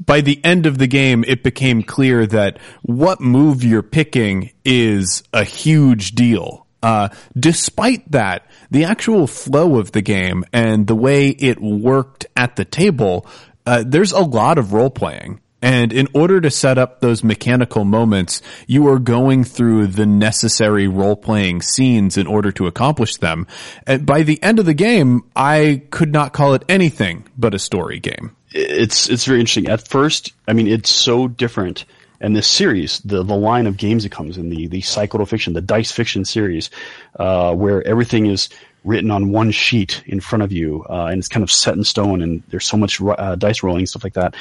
[0.05, 5.23] by the end of the game, it became clear that what move you're picking is
[5.33, 6.67] a huge deal.
[6.83, 12.57] Uh, despite that, the actual flow of the game and the way it worked at
[12.57, 13.27] the table,
[13.67, 15.41] uh, there's a lot of role playing.
[15.65, 20.89] And in order to set up those mechanical moments, you are going through the necessary
[20.89, 23.47] role playing scenes in order to accomplish them.
[23.87, 27.61] And by the end of the game, I could not call it anything but a
[27.61, 28.35] story game.
[28.51, 29.69] It's it's very interesting.
[29.69, 31.85] At first, I mean, it's so different.
[32.23, 35.53] And this series, the the line of games that comes in the the Saikoro Fiction,
[35.53, 36.71] the dice fiction series,
[37.19, 38.49] uh, where everything is
[38.85, 41.85] written on one sheet in front of you, uh, and it's kind of set in
[41.85, 44.35] stone, and there's so much uh, dice rolling and stuff like that.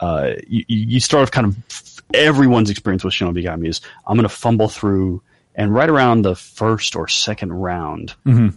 [0.00, 1.56] Uh, you, you start off kind of
[2.14, 5.20] everyone's experience with Shinobigami is I'm going to fumble through,
[5.54, 8.50] and right around the first or second round, uh,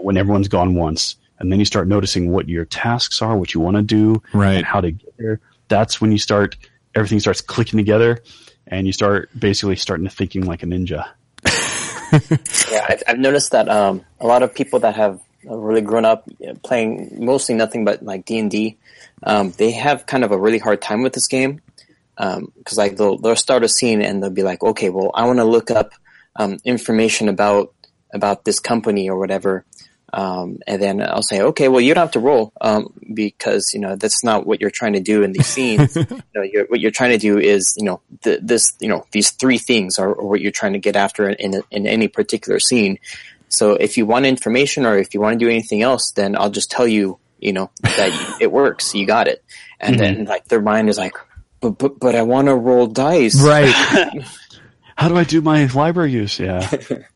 [0.00, 3.60] when everyone's gone once, and then you start noticing what your tasks are, what you
[3.60, 4.54] want to do, Right.
[4.56, 5.40] and how to get there.
[5.68, 6.56] That's when you start
[6.94, 8.22] everything starts clicking together,
[8.66, 11.08] and you start basically starting to thinking like a ninja.
[12.70, 16.28] Yeah, I've, I've noticed that um, a lot of people that have really grown up
[16.62, 18.76] playing mostly nothing but like D and D,
[19.22, 21.62] um, they have kind of a really hard time with this game
[22.16, 25.38] because like they'll they'll start a scene and they'll be like, okay, well, I want
[25.38, 25.92] to look up
[26.36, 27.72] um, information about
[28.12, 29.64] about this company or whatever.
[30.12, 33.80] Um, and then I'll say, okay, well, you don't have to roll um, because you
[33.80, 35.96] know that's not what you're trying to do in these scenes.
[35.96, 39.06] you know, you're, what you're trying to do is, you know, th- this, you know,
[39.12, 42.08] these three things are, are what you're trying to get after in in, in any
[42.08, 42.98] particular scene.
[43.48, 46.50] So if you want information or if you want to do anything else, then I'll
[46.50, 48.94] just tell you, you know, that it works.
[48.94, 49.44] You got it.
[49.80, 51.16] And then like their mind is like,
[51.60, 53.42] but but but I want to roll dice.
[53.42, 53.72] Right.
[54.96, 56.38] How do I do my library use?
[56.38, 56.70] Yeah.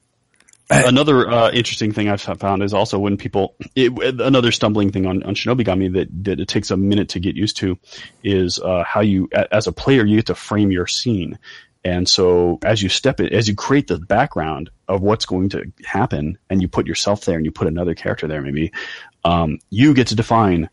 [0.71, 5.23] another uh, interesting thing I've found is also when people it, another stumbling thing on,
[5.23, 7.79] on Shinobigami that, that it takes a minute to get used to
[8.25, 11.39] is uh, how you as a player you get to frame your scene.
[11.85, 15.73] And so as you step it, as you create the background of what's going to
[15.85, 18.73] happen and you put yourself there and you put another character there maybe,
[19.25, 20.69] um, you get to define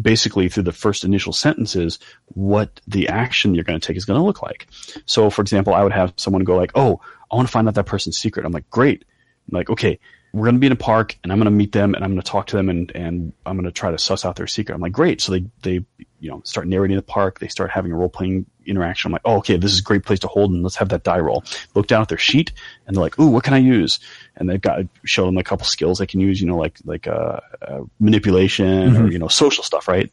[0.00, 4.18] basically through the first initial sentences what the action you're going to take is going
[4.18, 4.66] to look like.
[5.06, 7.74] So for example, I would have someone go like, "Oh, I want to find out
[7.74, 9.04] that person's secret." I'm like, "Great."
[9.50, 9.98] Like, "Okay,
[10.32, 12.10] we're going to be in a park and I'm going to meet them and I'm
[12.10, 14.46] going to talk to them and, and I'm going to try to suss out their
[14.46, 15.84] secret." I'm like, "Great." So they they
[16.20, 19.08] you know start narrating the park, they start having a role playing interaction.
[19.08, 21.04] I'm like, "Oh, okay, this is a great place to hold and let's have that
[21.04, 22.52] die roll." Look down at their sheet
[22.86, 23.98] and they're like, "Ooh, what can I use?"
[24.36, 27.06] And they've got show them a couple skills they can use, you know, like like
[27.06, 30.10] uh, uh manipulation or you know social stuff, right?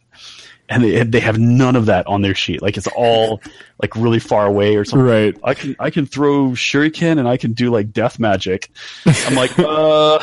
[0.69, 2.62] And they they have none of that on their sheet.
[2.62, 3.41] Like it's all
[3.82, 5.06] like really far away or something.
[5.06, 5.38] Right.
[5.43, 8.69] I can I can throw shuriken and I can do like death magic.
[9.06, 10.19] I'm like, uh,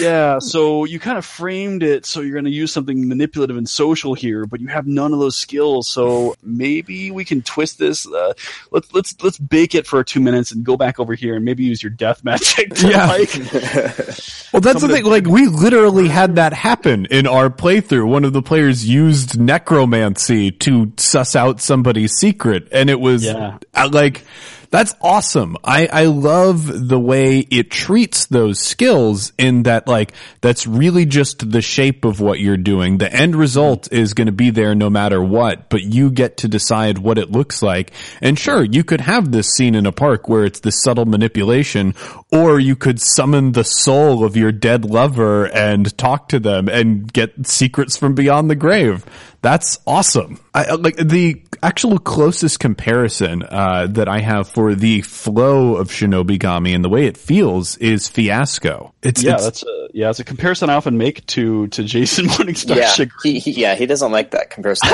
[0.00, 0.38] yeah.
[0.38, 4.14] So you kind of framed it so you're going to use something manipulative and social
[4.14, 5.88] here, but you have none of those skills.
[5.88, 8.06] So maybe we can twist this.
[8.06, 8.32] Uh,
[8.70, 11.64] let's let's let's bake it for two minutes and go back over here and maybe
[11.64, 12.74] use your death magic.
[12.74, 13.06] To Yeah.
[13.06, 13.30] like,
[14.52, 15.04] Well, that's the of thing.
[15.04, 18.06] Like, we literally had that happen in our playthrough.
[18.06, 23.58] One of the players used necromancy to suss out somebody's secret, and it was Yeah.
[23.74, 24.24] uh, like
[24.72, 25.58] That's awesome.
[25.62, 31.50] I, I love the way it treats those skills in that like, that's really just
[31.50, 32.96] the shape of what you're doing.
[32.96, 36.48] The end result is going to be there no matter what, but you get to
[36.48, 37.92] decide what it looks like.
[38.22, 41.94] And sure, you could have this scene in a park where it's this subtle manipulation,
[42.32, 47.12] or you could summon the soul of your dead lover and talk to them and
[47.12, 49.04] get secrets from beyond the grave.
[49.42, 50.38] That's awesome.
[50.54, 56.74] I like the actual closest comparison uh, that I have for the flow of Shinobigami
[56.74, 58.94] and the way it feels is Fiasco.
[59.02, 62.26] It's yeah, it's, that's a, yeah, it's a comparison I often make to to Jason
[62.28, 62.76] Morningstar.
[62.76, 63.12] Yeah, Sugar.
[63.22, 64.88] he, he, yeah, he doesn't like that comparison.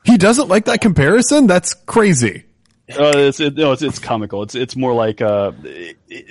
[0.04, 1.46] he doesn't like that comparison.
[1.46, 2.44] That's crazy.
[2.98, 4.42] Uh, it's it, no, it's it's comical.
[4.42, 5.52] It's it's more like uh,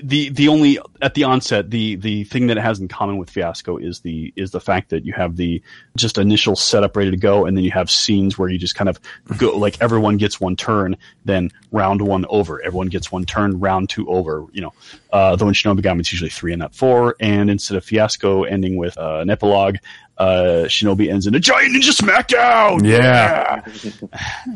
[0.04, 3.30] the the only at the onset the the thing that it has in common with
[3.30, 5.62] Fiasco is the is the fact that you have the
[5.96, 8.90] just initial setup ready to go, and then you have scenes where you just kind
[8.90, 9.00] of
[9.38, 13.90] go like everyone gets one turn, then round one over, everyone gets one turn, round
[13.90, 14.46] two over.
[14.52, 14.74] You know,
[15.12, 18.76] uh, though in Shinobigami it's usually three and not four, and instead of Fiasco ending
[18.76, 19.78] with uh, an epilogue,
[20.22, 22.88] uh, Shinobi ends in a giant ninja smackdown.
[22.88, 23.66] Yeah.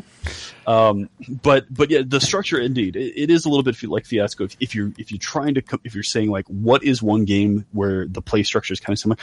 [0.66, 4.42] Um, but but yeah, the structure indeed it, it is a little bit like Fiasco.
[4.42, 7.64] If, if you're if you're trying to if you're saying like what is one game
[7.70, 9.16] where the play structure is kind of similar,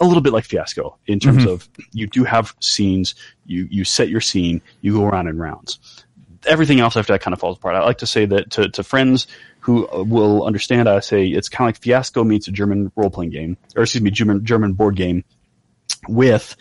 [0.00, 3.14] a little bit like Fiasco in terms of you do have scenes,
[3.46, 5.78] you you set your scene, you go around in rounds.
[6.44, 7.76] Everything else after that kind of falls apart.
[7.76, 9.28] I like to say that to, to friends
[9.60, 13.10] who uh, will understand, I say it's kind of like Fiasco meets a German role
[13.10, 15.22] playing game, or excuse me, German German board game
[16.08, 16.56] with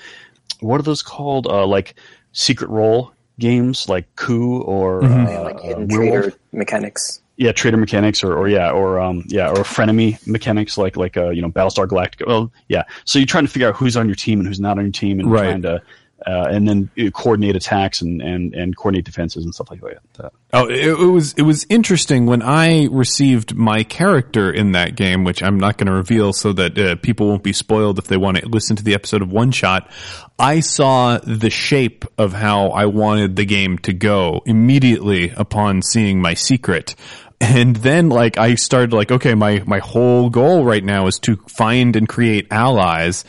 [0.59, 1.47] what are those called?
[1.47, 1.95] Uh, like
[2.31, 6.23] secret role games like Coup or Yeah, uh, like hidden Werewolf.
[6.23, 7.21] trader mechanics.
[7.37, 11.29] yeah, trader mechanics or, or yeah, or um, yeah, or frenemy mechanics like like uh,
[11.29, 12.25] you know Battlestar Galactica.
[12.27, 12.83] Well, yeah.
[13.05, 14.91] So you're trying to figure out who's on your team and who's not on your
[14.91, 15.43] team, and Right.
[15.43, 15.81] trying to
[16.27, 20.31] uh, and then uh, coordinate attacks and, and and coordinate defenses and stuff like that.
[20.51, 25.23] Oh, it, it was it was interesting when I received my character in that game,
[25.23, 28.17] which I'm not going to reveal so that uh, people won't be spoiled if they
[28.17, 29.89] want to listen to the episode of One Shot.
[30.37, 36.21] I saw the shape of how I wanted the game to go immediately upon seeing
[36.21, 36.95] my secret.
[37.39, 41.37] And then like I started like, okay, my, my whole goal right now is to
[41.47, 43.23] find and create allies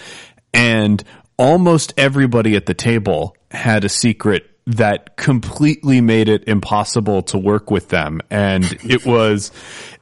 [0.53, 1.03] and
[1.39, 7.71] almost everybody at the table had a secret that completely made it impossible to work
[7.71, 8.21] with them.
[8.31, 9.51] And it was,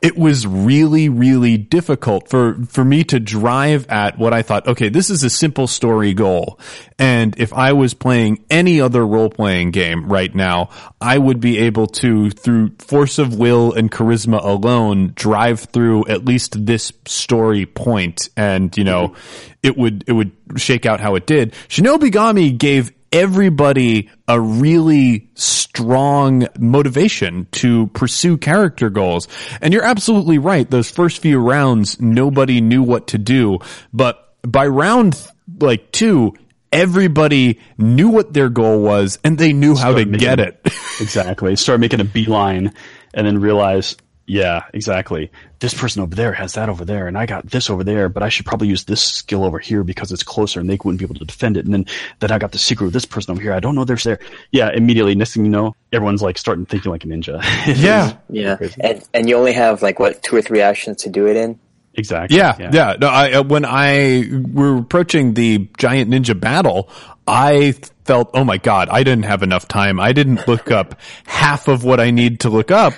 [0.02, 4.88] it was really, really difficult for, for me to drive at what I thought, okay,
[4.88, 6.58] this is a simple story goal.
[6.98, 11.58] And if I was playing any other role playing game right now, I would be
[11.58, 17.66] able to, through force of will and charisma alone, drive through at least this story
[17.66, 19.52] point and, you know, mm-hmm.
[19.62, 21.52] it would, it would shake out how it did.
[21.68, 29.26] Shinobigami gave everybody a really strong motivation to pursue character goals.
[29.62, 30.68] And you're absolutely right.
[30.70, 33.60] Those first few rounds, nobody knew what to do.
[33.92, 35.16] But by round
[35.58, 36.34] like two,
[36.70, 40.60] everybody knew what their goal was and they knew how to Start get it.
[40.98, 41.56] Exactly.
[41.56, 42.72] Start making a beeline
[43.12, 43.96] and then realize,
[44.26, 45.30] yeah, exactly.
[45.60, 48.22] This person over there has that over there, and I got this over there, but
[48.22, 51.04] I should probably use this skill over here because it's closer and they wouldn't be
[51.04, 51.64] able to defend it.
[51.64, 51.86] And then,
[52.18, 53.52] then I got the secret of this person over here.
[53.52, 54.18] I don't know there's there.
[54.50, 57.40] Yeah, immediately, next thing you know, everyone's like starting thinking like a ninja.
[57.80, 58.16] yeah.
[58.28, 61.36] Yeah, and and you only have like what two or three actions to do it
[61.36, 61.60] in.
[61.96, 62.36] Exactly.
[62.36, 62.96] Yeah, yeah.
[62.98, 66.88] No, I uh, when I were approaching the giant ninja battle,
[67.26, 69.98] I felt, oh my god, I didn't have enough time.
[69.98, 72.94] I didn't look up half of what I need to look up,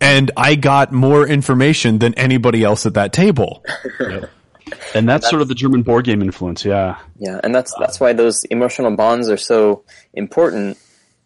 [0.00, 3.64] and I got more information than anybody else at that table.
[4.94, 6.64] And that's, sort of the German board game influence.
[6.64, 6.98] Yeah.
[7.18, 10.78] Yeah, and that's that's why those emotional bonds are so important,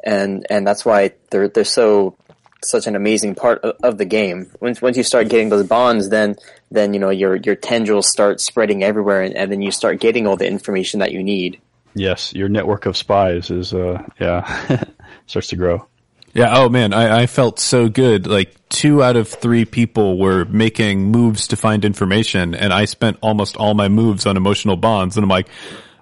[0.02, 2.16] and and that's why they're they're so
[2.64, 4.50] such an amazing part of, of the game.
[4.60, 6.36] Once once you start getting those bonds, then
[6.70, 10.26] then you know your your tendrils start spreading everywhere, and, and then you start getting
[10.26, 11.60] all the information that you need.
[11.94, 14.84] Yes, your network of spies is, uh, yeah,
[15.26, 15.86] starts to grow.
[16.32, 16.50] Yeah.
[16.58, 18.26] Oh man, I, I felt so good.
[18.26, 23.18] Like two out of three people were making moves to find information, and I spent
[23.22, 25.16] almost all my moves on emotional bonds.
[25.16, 25.48] And I'm like,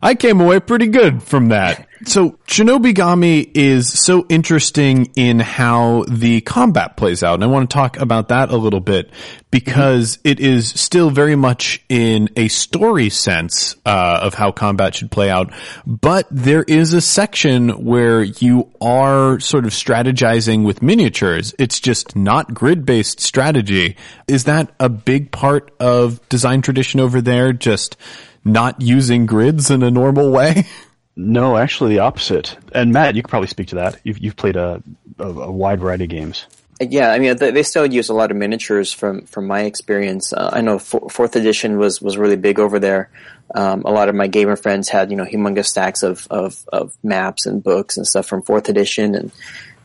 [0.03, 1.87] I came away pretty good from that.
[2.05, 7.35] So Shinobigami is so interesting in how the combat plays out.
[7.35, 9.11] And I want to talk about that a little bit
[9.51, 15.11] because it is still very much in a story sense, uh, of how combat should
[15.11, 15.53] play out.
[15.87, 21.55] But there is a section where you are sort of strategizing with miniatures.
[21.59, 23.97] It's just not grid based strategy.
[24.27, 27.53] Is that a big part of design tradition over there?
[27.53, 27.97] Just
[28.45, 30.67] not using grids in a normal way?
[31.15, 32.57] No, actually the opposite.
[32.73, 34.01] And Matt, you could probably speak to that.
[34.03, 34.83] You've, you've played a,
[35.19, 36.47] a, a wide variety of games.
[36.81, 40.33] Yeah, I mean, they, still use a lot of miniatures from from my experience.
[40.33, 43.11] Uh, I know fourth edition was was really big over there.
[43.55, 46.93] Um, a lot of my gamer friends had you know humongous stacks of, of, of
[47.05, 49.33] maps and books and stuff from fourth edition and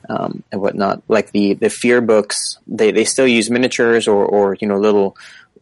[0.09, 1.03] um, and whatnot.
[1.07, 5.17] Like the the fear books, they, they still use miniatures or or you know little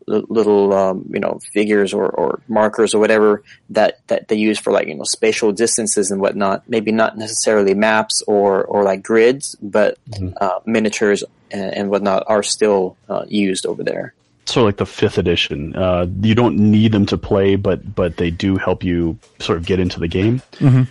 [0.07, 4.71] little um, you know figures or, or markers or whatever that, that they use for
[4.71, 6.67] like you know spatial distances and whatnot.
[6.69, 10.29] Maybe not necessarily maps or or like grids, but mm-hmm.
[10.39, 14.13] uh, miniatures and, and, whatnot are still uh, used over there.
[14.45, 15.75] Sort of like the fifth edition.
[15.75, 19.65] Uh, you don't need them to play, but but they do help you sort of
[19.65, 20.41] get into the game.
[20.55, 20.83] Mm-hmm.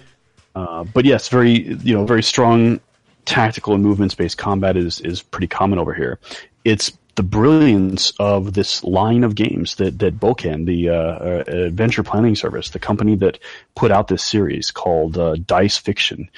[0.57, 2.81] Uh, but yes, very you know very strong
[3.25, 6.19] tactical and movements based combat is is pretty common over here.
[6.65, 12.03] It's the brilliance of this line of games that that Bouken, the uh, uh, adventure
[12.03, 13.39] planning service, the company that
[13.75, 16.31] put out this series called uh, Dice Fiction,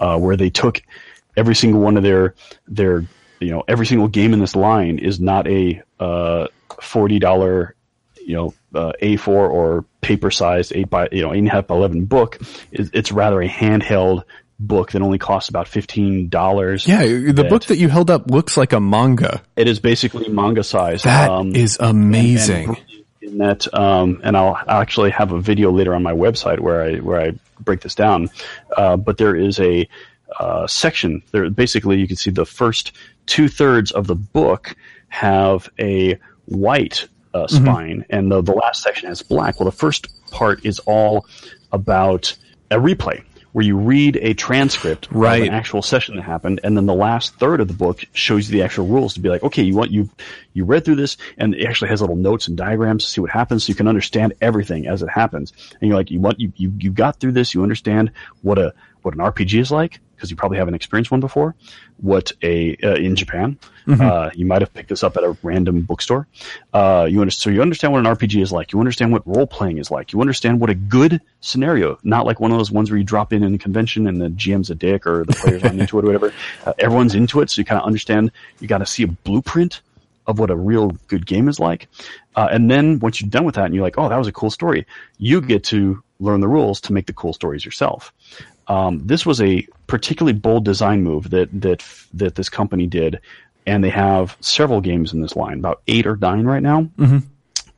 [0.00, 0.82] uh, where they took
[1.36, 2.34] every single one of their
[2.66, 3.04] their
[3.40, 6.48] you know every single game in this line is not a uh,
[6.80, 7.74] forty dollar
[8.24, 11.66] you know uh, A4 or paper sized eight by you know eight and a half
[11.66, 12.38] by eleven book.
[12.72, 14.24] It's rather a handheld
[14.58, 16.86] book that only costs about fifteen dollars.
[16.86, 19.42] Yeah, the that, book that you held up looks like a manga.
[19.56, 21.02] It is basically manga size.
[21.02, 22.68] That um, is amazing.
[22.68, 26.12] And, and in that, um, and I'll, I'll, actually have a video later on my
[26.12, 28.30] website where I where I break this down.
[28.76, 29.88] Uh, but there is a
[30.38, 31.48] uh, section there.
[31.50, 32.92] Basically, you can see the first
[33.26, 34.76] two thirds of the book
[35.08, 37.64] have a white uh, mm-hmm.
[37.64, 38.14] spine, mm-hmm.
[38.14, 39.58] and the the last section has black.
[39.58, 41.26] Well, the first part is all
[41.72, 42.36] about
[42.70, 43.24] a replay
[43.54, 45.42] where you read a transcript right.
[45.42, 48.50] of an actual session that happened, and then the last third of the book shows
[48.50, 50.10] you the actual rules to be like, okay, you want you
[50.54, 53.30] you read through this, and it actually has little notes and diagrams to see what
[53.30, 55.52] happens, so you can understand everything as it happens.
[55.80, 58.10] And you're like, you want you you you got through this, you understand
[58.42, 61.54] what a what an RPG is like because you probably haven't experienced one before.
[61.98, 64.00] What a uh, in Japan, mm-hmm.
[64.00, 66.26] uh, you might have picked this up at a random bookstore.
[66.72, 68.72] Uh, you understand, so you understand what an RPG is like.
[68.72, 70.12] You understand what role playing is like.
[70.12, 73.32] You understand what a good scenario, not like one of those ones where you drop
[73.32, 76.04] in in a convention and the GM's a dick or the players aren't into it
[76.04, 76.32] or whatever.
[76.64, 78.30] Uh, everyone's into it, so you kind of understand.
[78.58, 79.80] You got to see a blueprint
[80.26, 81.88] of what a real good game is like.
[82.34, 84.32] Uh, and then once you're done with that and you're like, oh, that was a
[84.32, 84.86] cool story,
[85.18, 88.12] you get to learn the rules to make the cool stories yourself.
[88.66, 93.20] Um, this was a particularly bold design move that that that this company did,
[93.66, 96.82] and they have several games in this line, about eight or nine right now.
[96.98, 97.18] Mm-hmm.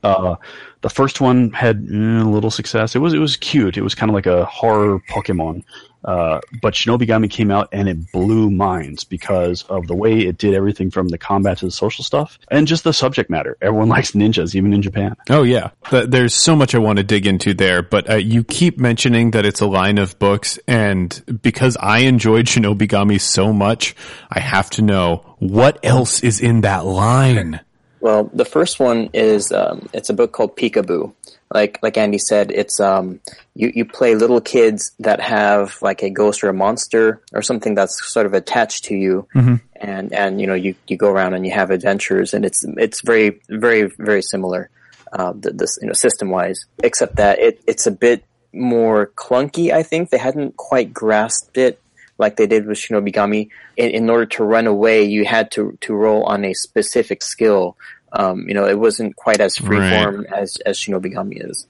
[0.03, 0.35] Uh,
[0.81, 2.95] the first one had mm, a little success.
[2.95, 3.77] It was it was cute.
[3.77, 5.63] It was kind of like a horror Pokemon.
[6.05, 10.53] Uh, but Shinobigami came out and it blew minds because of the way it did
[10.53, 13.57] everything from the combat to the social stuff and just the subject matter.
[13.61, 15.15] Everyone likes ninjas, even in Japan.
[15.29, 17.81] Oh yeah, there's so much I want to dig into there.
[17.81, 22.45] But uh, you keep mentioning that it's a line of books, and because I enjoyed
[22.45, 23.95] Shinobigami so much,
[24.29, 27.59] I have to know what else is in that line.
[27.99, 31.13] Well, the first one is um, it's a book called Peekaboo.
[31.53, 33.19] Like like Andy said, it's um,
[33.55, 37.73] you you play little kids that have like a ghost or a monster or something
[37.73, 39.55] that's sort of attached to you, mm-hmm.
[39.75, 43.01] and and you know you, you go around and you have adventures, and it's it's
[43.01, 44.69] very very very similar,
[45.13, 49.71] uh, this you know system wise, except that it it's a bit more clunky.
[49.71, 51.79] I think they hadn't quite grasped it
[52.17, 53.49] like they did with Shinobigami.
[53.75, 57.77] In, in order to run away, you had to, to roll on a specific skill.
[58.11, 60.41] Um, you know, it wasn't quite as freeform right.
[60.41, 61.67] as, as Shinobigami is.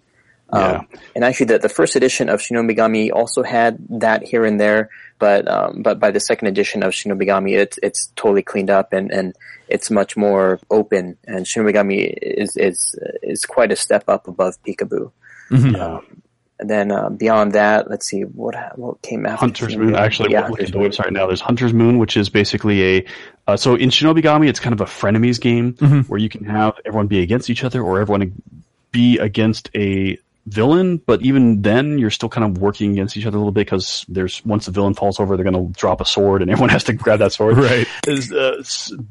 [0.50, 1.00] Um, yeah.
[1.16, 4.90] and actually, the, the first edition of Shinobigami also had that here and there,
[5.20, 9.12] but um, but by the second edition of Shinobigami, it's it's totally cleaned up and,
[9.12, 9.36] and
[9.68, 11.18] it's much more open.
[11.26, 15.12] And Shinobigami is is is quite a step up above Peekaboo.
[15.52, 15.76] Mm-hmm.
[15.76, 16.22] Um,
[16.60, 19.46] and then uh, beyond that, let's see what what came after.
[19.46, 19.96] Hunter's Moon.
[19.96, 23.06] Actually, yeah, looking at the website now, there's Hunter's Moon, which is basically a.
[23.46, 26.02] Uh, so in Shinobigami, it's kind of a frenemies game mm-hmm.
[26.02, 28.42] where you can have everyone be against each other or everyone
[28.92, 30.18] be against a
[30.48, 33.62] villain, but even then, you're still kind of working against each other a little bit
[33.62, 36.70] because there's once the villain falls over, they're going to drop a sword, and everyone
[36.70, 37.58] has to grab that sword.
[37.58, 37.88] Right.
[38.08, 38.64] Uh,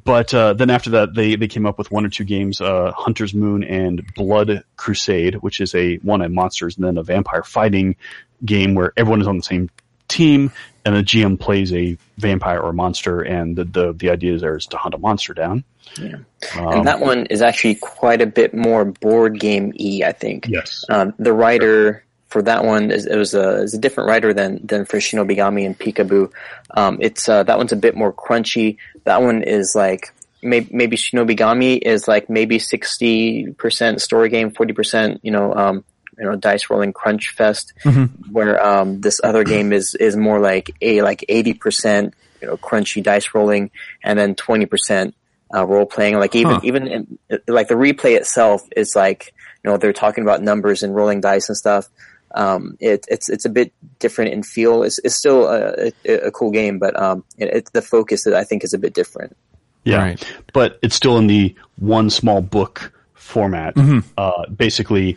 [0.05, 2.93] but uh, then after that, they they came up with one or two games: uh,
[2.93, 7.43] Hunter's Moon and Blood Crusade, which is a one a monsters and then a vampire
[7.43, 7.97] fighting
[8.45, 9.71] game where everyone is on the same
[10.09, 10.53] team
[10.87, 14.41] and the GM plays a vampire or a monster, and the the, the idea is
[14.41, 15.65] there is to hunt a monster down.
[15.99, 16.17] Yeah,
[16.57, 20.47] um, and that one is actually quite a bit more board game y, I think.
[20.49, 24.35] Yes, um, the writer for that one is it was a is a different writer
[24.35, 26.31] than than for Shinobigami and Peekaboo.
[26.71, 28.77] Um, it's uh, that one's a bit more crunchy.
[29.05, 30.13] That one is like
[30.43, 35.85] maybe, maybe Shinobigami is like maybe sixty percent story game, forty percent you know um,
[36.19, 38.33] you know dice rolling crunch fest mm-hmm.
[38.33, 43.03] where um, this other game is is more like a like 80% you know crunchy
[43.03, 43.71] dice rolling,
[44.03, 45.15] and then twenty percent
[45.57, 46.19] uh, role playing.
[46.19, 46.61] Like even Huh.
[46.65, 49.33] even in, like the replay itself is like
[49.65, 51.89] you know they're talking about numbers and rolling dice and stuff.
[52.35, 54.83] Um, it, it's it's a bit different in feel.
[54.83, 58.35] It's, it's still a, a, a cool game, but um, it, it, the focus that
[58.35, 59.37] I think is a bit different.
[59.85, 60.35] Yeah, Right.
[60.53, 63.77] but it's still in the one small book format.
[63.77, 64.01] Mm-hmm.
[64.19, 65.17] Uh, basically,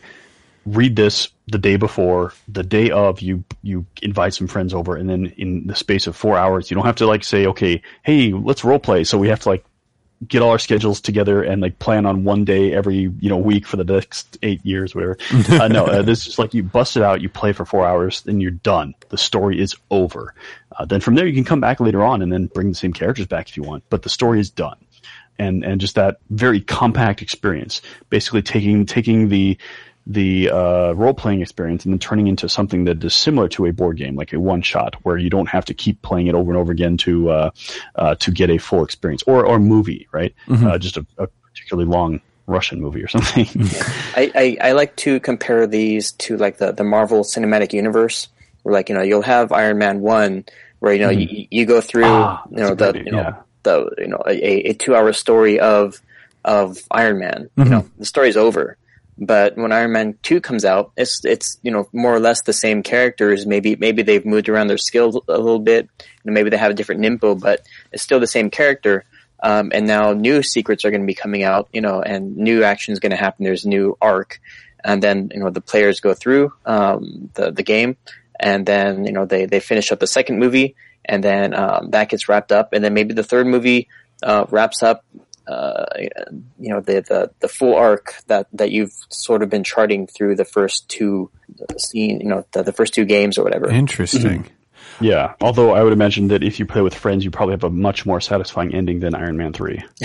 [0.68, 3.20] read this the day before, the day of.
[3.22, 6.76] You you invite some friends over, and then in the space of four hours, you
[6.76, 9.04] don't have to like say, okay, hey, let's role play.
[9.04, 9.66] So we have to like
[10.28, 13.66] get all our schedules together and like plan on one day every you know week
[13.66, 15.18] for the next eight years, whatever.
[15.50, 18.22] uh, no, uh, this is like you bust it out, you play for four hours,
[18.22, 18.94] then you're done.
[19.10, 20.34] The story is over.
[20.78, 22.94] Uh, then from there, you can come back later on and then bring the same
[22.94, 24.78] characters back if you want, but the story is done.
[25.38, 29.58] And and just that very compact experience, basically taking taking the
[30.08, 33.72] the uh, role playing experience and then turning into something that is similar to a
[33.72, 36.52] board game, like a one shot, where you don't have to keep playing it over
[36.52, 37.50] and over again to uh,
[37.96, 40.34] uh, to get a full experience, or or movie, right?
[40.50, 43.46] Uh, just a, a particularly long Russian movie or something.
[44.16, 48.28] I, I, I like to compare these to like the, the Marvel Cinematic Universe,
[48.64, 50.46] where like you know you'll have Iron Man one,
[50.80, 53.36] where you know you, you go through Ah, you know the you know yeah.
[53.64, 56.02] the you know a, a two hour story of
[56.44, 57.50] of Iron Man.
[57.58, 58.78] You know the story's over,
[59.20, 62.54] but when Iron Man two comes out, it's it's you know more or less the
[62.54, 63.46] same characters.
[63.46, 65.90] Maybe maybe they've moved around their skills a little bit.
[66.24, 67.62] Know, maybe they have a different ninpo, but
[67.92, 69.04] it's still the same character.
[69.42, 72.64] Um, and now new secrets are going to be coming out, you know, and new
[72.64, 73.46] action is going to happen.
[73.46, 74.40] There's new arc,
[74.84, 77.98] and then you know the players go through um, the the game,
[78.40, 82.10] and then you know they they finish up the second movie, and then um, that
[82.10, 83.90] gets wrapped up, and then maybe the third movie
[84.24, 85.04] uh, wraps up.
[85.50, 85.86] Uh,
[86.60, 90.36] you know the, the the full arc that that you've sort of been charting through
[90.36, 91.32] the first two
[91.78, 93.70] scene, you know, the, the first two games or whatever.
[93.70, 94.48] Interesting.
[95.02, 97.70] yeah, although I would imagine that if you play with friends, you probably have a
[97.70, 99.84] much more satisfying ending than Iron Man three.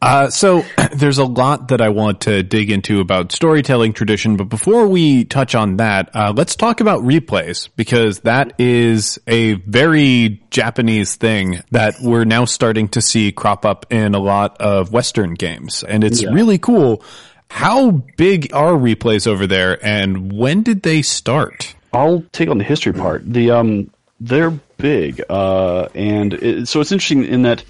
[0.00, 4.44] Uh, so there's a lot that I want to dig into about storytelling tradition, but
[4.44, 10.40] before we touch on that, uh, let's talk about replays because that is a very
[10.50, 15.34] Japanese thing that we're now starting to see crop up in a lot of Western
[15.34, 17.02] games, and it's really cool.
[17.50, 21.74] How big are replays over there, and when did they start?
[21.92, 23.22] I'll take on the history part.
[23.24, 23.90] The um,
[24.20, 27.64] they're big, uh, and it, so it's interesting in that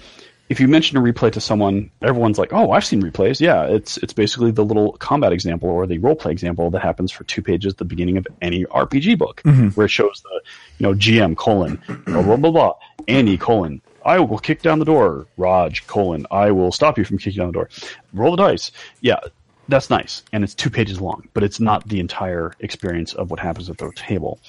[0.49, 3.97] if you mention a replay to someone, everyone's like, "Oh, I've seen replays." Yeah, it's
[3.97, 7.41] it's basically the little combat example or the role play example that happens for two
[7.41, 9.67] pages at the beginning of any RPG book, mm-hmm.
[9.69, 10.41] where it shows the
[10.79, 12.73] you know GM colon blah blah blah blah
[13.07, 13.81] Annie colon.
[14.03, 15.27] I will kick down the door.
[15.37, 16.25] Raj colon.
[16.31, 17.69] I will stop you from kicking down the door.
[18.13, 18.71] Roll the dice.
[19.01, 19.19] Yeah,
[19.67, 23.39] that's nice, and it's two pages long, but it's not the entire experience of what
[23.39, 24.39] happens at the table.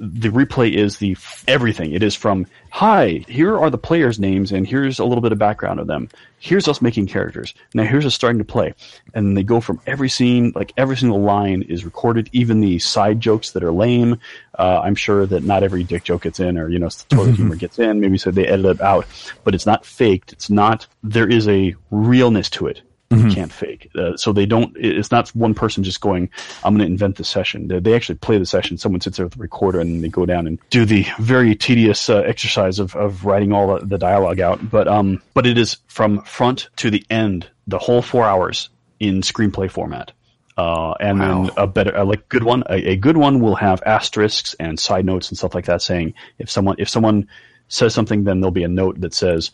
[0.00, 1.92] The replay is the f- everything.
[1.92, 5.38] It is from hi, here are the players' names, and here's a little bit of
[5.38, 6.08] background of them.
[6.38, 7.52] Here's us making characters.
[7.74, 8.74] Now here's us starting to play,
[9.12, 13.20] and they go from every scene, like every single line is recorded, even the side
[13.20, 14.20] jokes that are lame.
[14.56, 17.56] Uh, I'm sure that not every dick joke gets in, or you know, toilet humor
[17.56, 17.98] gets in.
[17.98, 19.06] Maybe so they edit it out,
[19.42, 20.32] but it's not faked.
[20.32, 20.86] It's not.
[21.02, 23.90] There is a realness to it you can't fake.
[23.94, 24.76] Uh, so they don't.
[24.78, 26.28] It's not one person just going,
[26.62, 28.76] "I'm going to invent the session." They, they actually play the session.
[28.76, 32.10] Someone sits there with the recorder and they go down and do the very tedious
[32.10, 34.70] uh, exercise of, of writing all the, the dialogue out.
[34.70, 38.68] But um, but it is from front to the end, the whole four hours
[39.00, 40.12] in screenplay format.
[40.58, 43.80] Uh, and then a better, uh, like good one, a, a good one will have
[43.86, 47.28] asterisks and side notes and stuff like that saying if someone, if someone
[47.68, 49.52] says something, then there'll be a note that says,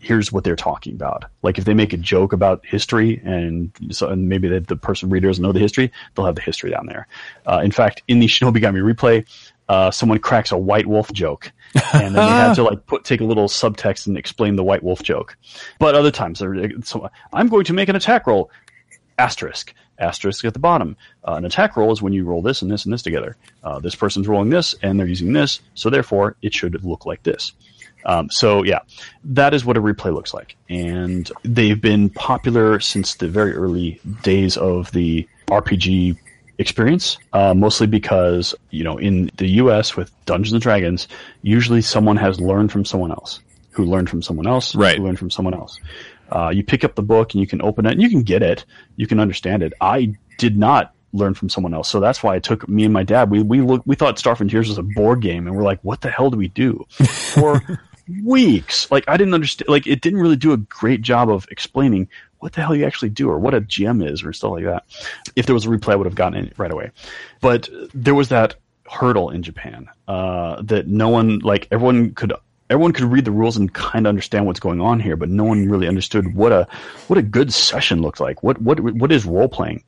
[0.00, 1.24] here's what they're talking about.
[1.42, 5.10] Like if they make a joke about history and so and maybe the, the person
[5.10, 7.06] reader doesn't know the history, they'll have the history down there.
[7.46, 9.26] Uh, in fact, in the Shinobigami replay,
[9.68, 11.52] uh, someone cracks a white wolf joke,
[11.92, 14.82] and then they have to like put take a little subtext and explain the white
[14.82, 15.36] wolf joke.
[15.78, 18.50] But other times, so I'm going to make an attack roll.
[19.18, 19.74] Asterisk.
[19.98, 20.96] Asterisk at the bottom.
[21.26, 23.36] Uh, an attack roll is when you roll this and this and this together.
[23.64, 27.22] Uh, this person's rolling this, and they're using this, so therefore it should look like
[27.24, 27.52] this.
[28.04, 28.80] Um, so yeah,
[29.24, 34.00] that is what a replay looks like, and they've been popular since the very early
[34.22, 36.16] days of the RPG
[36.58, 37.18] experience.
[37.32, 39.96] Uh, mostly because you know in the U.S.
[39.96, 41.08] with Dungeons and Dragons,
[41.42, 43.40] usually someone has learned from someone else,
[43.70, 44.96] who learned from someone else, Right.
[44.98, 45.78] who learned from someone else.
[46.30, 48.42] Uh, you pick up the book and you can open it and you can get
[48.42, 48.64] it,
[48.96, 49.72] you can understand it.
[49.80, 53.02] I did not learn from someone else, so that's why it took me and my
[53.02, 53.30] dad.
[53.30, 56.00] We we look, we thought Star Frontiers was a board game, and we're like, what
[56.02, 56.84] the hell do we do?
[56.90, 57.62] For
[58.22, 59.68] weeks, like I didn't understand.
[59.68, 63.10] Like it didn't really do a great job of explaining what the hell you actually
[63.10, 64.84] do or what a GM is or stuff like that.
[65.36, 66.90] If there was a replay, I would have gotten it right away.
[67.40, 68.56] But there was that
[68.90, 72.32] hurdle in Japan uh, that no one like everyone could
[72.70, 75.44] everyone could read the rules and kind of understand what's going on here, but no
[75.44, 76.66] one really understood what a
[77.06, 78.42] what a good session looked like.
[78.42, 79.82] What what what is role playing?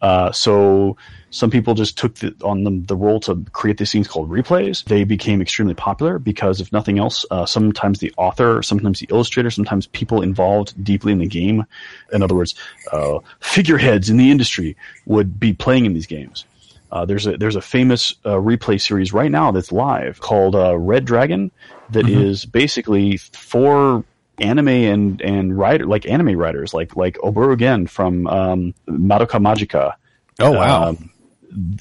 [0.00, 0.96] Uh, so
[1.30, 4.84] some people just took the, on them the role to create these things called replays.
[4.84, 9.50] They became extremely popular because, if nothing else, uh, sometimes the author, sometimes the illustrator,
[9.50, 11.64] sometimes people involved deeply in the game,
[12.12, 12.54] in other words,
[12.92, 14.76] uh, figureheads in the industry
[15.06, 16.44] would be playing in these games.
[16.92, 20.76] Uh, there's a there's a famous uh, replay series right now that's live called uh,
[20.78, 21.50] Red Dragon
[21.90, 22.22] that mm-hmm.
[22.22, 24.04] is basically for
[24.38, 29.94] anime and and writer like anime writers like like Urobuchi Gen from um, Madoka Magica.
[30.40, 30.88] Oh wow.
[30.88, 31.10] Um,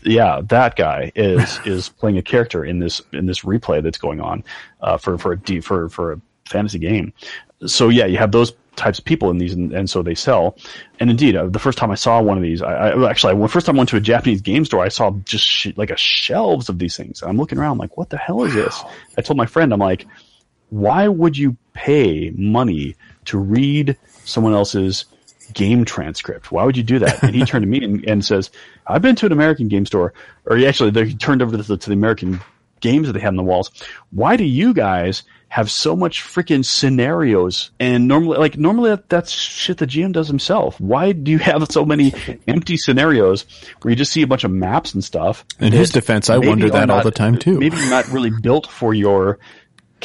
[0.04, 4.22] yeah, that guy is is playing a character in this in this replay that's going
[4.22, 4.44] on
[4.82, 7.14] uh, for for a for for a fantasy game.
[7.66, 10.58] So yeah, you have those types of people in these, and, and so they sell.
[11.00, 13.48] And indeed, uh, the first time I saw one of these, I, I actually, when
[13.50, 15.98] first time I went to a Japanese game store, I saw just sh- like a
[15.98, 17.22] shelves of these things.
[17.22, 18.84] And I'm looking around, like, what the hell is this?
[19.18, 20.08] I told my friend, I'm like,
[20.70, 22.96] why would you pay money
[23.26, 25.06] to read someone else's
[25.54, 26.52] game transcript.
[26.52, 27.22] Why would you do that?
[27.24, 28.50] And he turned to me and, and says,
[28.88, 30.14] I've been to an American game store,
[30.46, 32.40] or he actually, he turned over to the, to the American
[32.80, 33.72] games that they had on the walls.
[34.12, 37.70] Why do you guys have so much freaking scenarios?
[37.80, 40.82] And normally, like, normally that's shit the GM does himself.
[40.82, 42.12] Why do you have so many
[42.48, 43.46] empty scenarios
[43.84, 45.46] where you just see a bunch of maps and stuff?
[45.60, 47.60] In his defense, I wonder that not, all the time too.
[47.60, 49.38] Maybe not really built for your,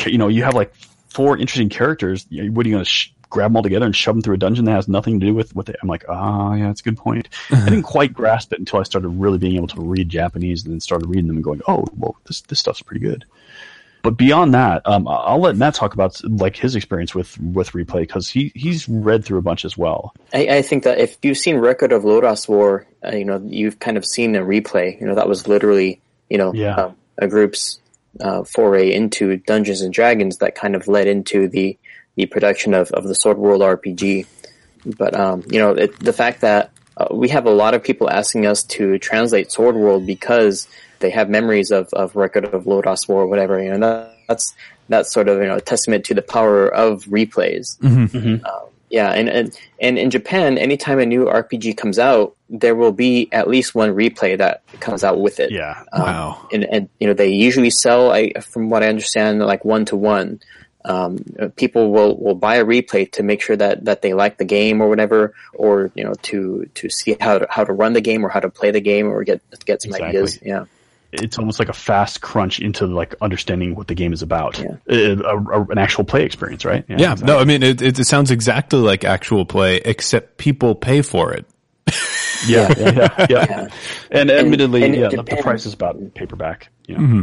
[0.05, 0.75] you know, you have like
[1.09, 2.27] four interesting characters.
[2.31, 4.39] What are you going to sh- grab them all together and shove them through a
[4.39, 6.85] dungeon that has nothing to do with what I'm like, ah, oh, yeah, that's a
[6.85, 7.31] good point.
[7.51, 10.75] I didn't quite grasp it until I started really being able to read Japanese and
[10.75, 13.25] then started reading them and going, oh, well, this, this stuff's pretty good.
[14.09, 18.01] But beyond that, um, I'll let Matt talk about like his experience with with replay
[18.01, 20.15] because he he's read through a bunch as well.
[20.33, 23.79] I, I think that if you've seen Record of Lodoss War, uh, you know you've
[23.81, 24.99] kind of seen a replay.
[24.99, 26.01] You know that was literally
[26.31, 26.75] you know yeah.
[26.75, 27.81] uh, a group's
[28.19, 31.77] uh, foray into Dungeons and Dragons that kind of led into the
[32.17, 34.27] the production of, of the Sword World RPG.
[34.87, 38.09] But um, you know, it, the fact that uh, we have a lot of people
[38.09, 40.67] asking us to translate Sword World because
[41.01, 43.63] they have memories of, of Record of Lodoss War or whatever.
[43.63, 44.55] You know, that, that's
[44.89, 47.79] that's sort of you know a testament to the power of replays.
[47.79, 48.05] Mm-hmm.
[48.05, 48.47] Mm-hmm.
[48.47, 52.93] Um, yeah, and, and and in Japan, anytime a new RPG comes out, there will
[52.93, 55.51] be at least one replay that comes out with it.
[55.51, 56.49] Yeah, um, wow.
[56.53, 59.97] And, and you know they usually sell, I, from what I understand, like one to
[59.97, 60.41] one
[60.85, 61.19] um,
[61.57, 64.81] people will, will buy a replay to make sure that, that they like the game
[64.81, 68.25] or whatever, or you know to to see how to, how to run the game
[68.25, 70.09] or how to play the game or get get some exactly.
[70.09, 70.39] ideas.
[70.41, 70.65] Yeah,
[71.13, 74.59] it's almost like a fast crunch into like understanding what the game is about.
[74.59, 74.77] Yeah.
[74.89, 76.85] A, a, an actual play experience, right?
[76.89, 76.97] Yeah.
[76.99, 77.35] yeah exactly.
[77.35, 81.47] No, I mean it, it sounds exactly like actual play, except people pay for it.
[82.47, 83.69] yeah, yeah, yeah, yeah,
[84.11, 86.69] And, and admittedly, and yeah, Japan, the price is about paperback.
[86.87, 86.99] Yeah.
[86.99, 87.23] Mm-hmm.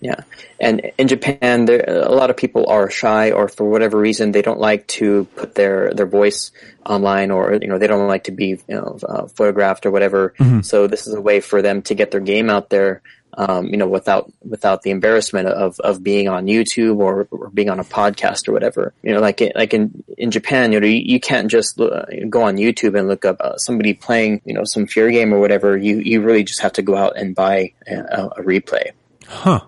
[0.00, 0.20] Yeah,
[0.60, 4.42] and in Japan, there a lot of people are shy, or for whatever reason, they
[4.42, 6.52] don't like to put their their voice
[6.86, 10.34] online, or you know, they don't like to be you know uh, photographed or whatever.
[10.38, 10.60] Mm-hmm.
[10.60, 13.02] So this is a way for them to get their game out there,
[13.38, 17.70] um, you know, without without the embarrassment of of being on YouTube or, or being
[17.70, 18.92] on a podcast or whatever.
[19.02, 22.42] You know, like like in in Japan, you know, you, you can't just look, go
[22.42, 25.76] on YouTube and look up uh, somebody playing, you know, some fear game or whatever.
[25.76, 28.90] You you really just have to go out and buy a, a replay.
[29.26, 29.60] Huh.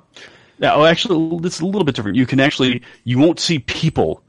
[0.58, 2.16] Now, actually, it's a little bit different.
[2.16, 4.22] You can actually you won't see people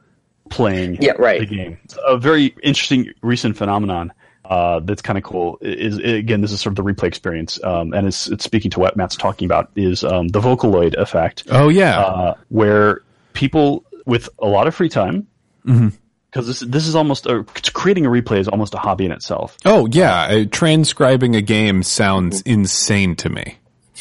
[0.51, 1.39] playing yeah, right.
[1.39, 1.79] the game.
[1.85, 4.13] It's a very interesting recent phenomenon
[4.45, 5.57] uh, that's kind of cool.
[5.61, 8.79] Is, again, this is sort of the replay experience, um, and it's, it's speaking to
[8.79, 11.43] what Matt's talking about is um, the Vocaloid effect.
[11.49, 13.01] Oh yeah, uh, where
[13.33, 15.27] people with a lot of free time.
[15.65, 15.89] Mm-hmm
[16.31, 19.57] because this this is almost a, creating a replay is almost a hobby in itself.
[19.65, 23.57] Oh yeah, uh, transcribing a game sounds insane to me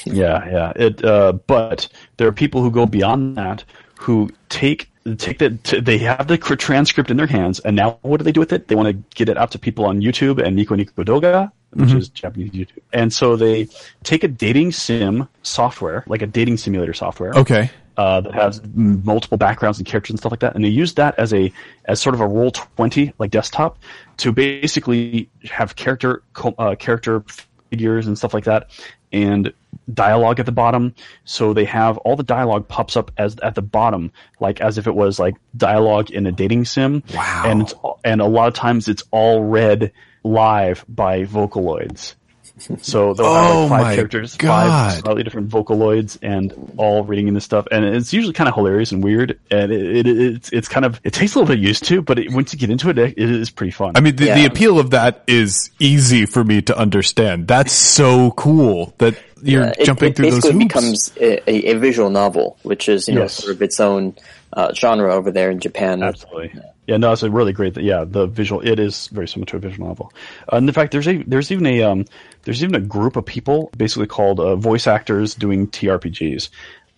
[0.07, 0.72] yeah, yeah.
[0.76, 3.64] It, uh, but there are people who go beyond that
[4.01, 8.24] who take take that they have the transcript in their hands and now what do
[8.24, 8.68] they do with it?
[8.68, 11.90] They want to get it out to people on youtube and Nico Nico Douga which
[11.90, 11.98] mm-hmm.
[11.98, 12.82] is japanese youtube.
[12.92, 13.68] And so they
[14.03, 17.70] take a dating sim software like a dating simulator software okay.
[17.96, 21.18] uh, that has multiple backgrounds and characters and stuff like that and they use that
[21.18, 21.53] as a
[21.84, 23.78] as sort of a roll 20 like desktop
[24.16, 26.22] to basically have character
[26.59, 27.22] uh, character
[27.70, 28.70] figures and stuff like that
[29.12, 29.52] and
[29.92, 30.94] dialogue at the bottom.
[31.24, 34.86] So they have all the dialogue pops up as at the bottom, like as if
[34.86, 37.02] it was like dialogue in a dating sim.
[37.14, 37.42] Wow.
[37.46, 37.72] And
[38.04, 39.92] and a lot of times it's all read
[40.22, 42.14] live by Vocaloids.
[42.82, 44.68] So they'll have like oh five characters, God.
[44.68, 47.66] five slightly different Vocaloids, and all reading in this stuff.
[47.70, 49.38] And it's usually kind of hilarious and weird.
[49.50, 52.18] And it, it, it's it's kind of it takes a little bit used to, but
[52.18, 53.92] it, once you get into it, it is pretty fun.
[53.96, 54.34] I mean, the, yeah.
[54.36, 57.48] the appeal of that is easy for me to understand.
[57.48, 60.74] That's so cool that you're it, jumping it through those basically hoops.
[60.74, 63.34] becomes a, a, a visual novel, which is you know Yes.
[63.34, 64.14] sort of its own
[64.52, 66.02] uh, genre over there in Japan.
[66.02, 66.61] Absolutely.
[66.86, 67.76] Yeah, no, it's a really great.
[67.76, 70.12] Yeah, the visual it is very similar to a visual novel.
[70.52, 72.04] Uh, and in fact, there's a there's even a um,
[72.43, 76.49] there's even a group of people basically called uh, voice actors doing TRPGs,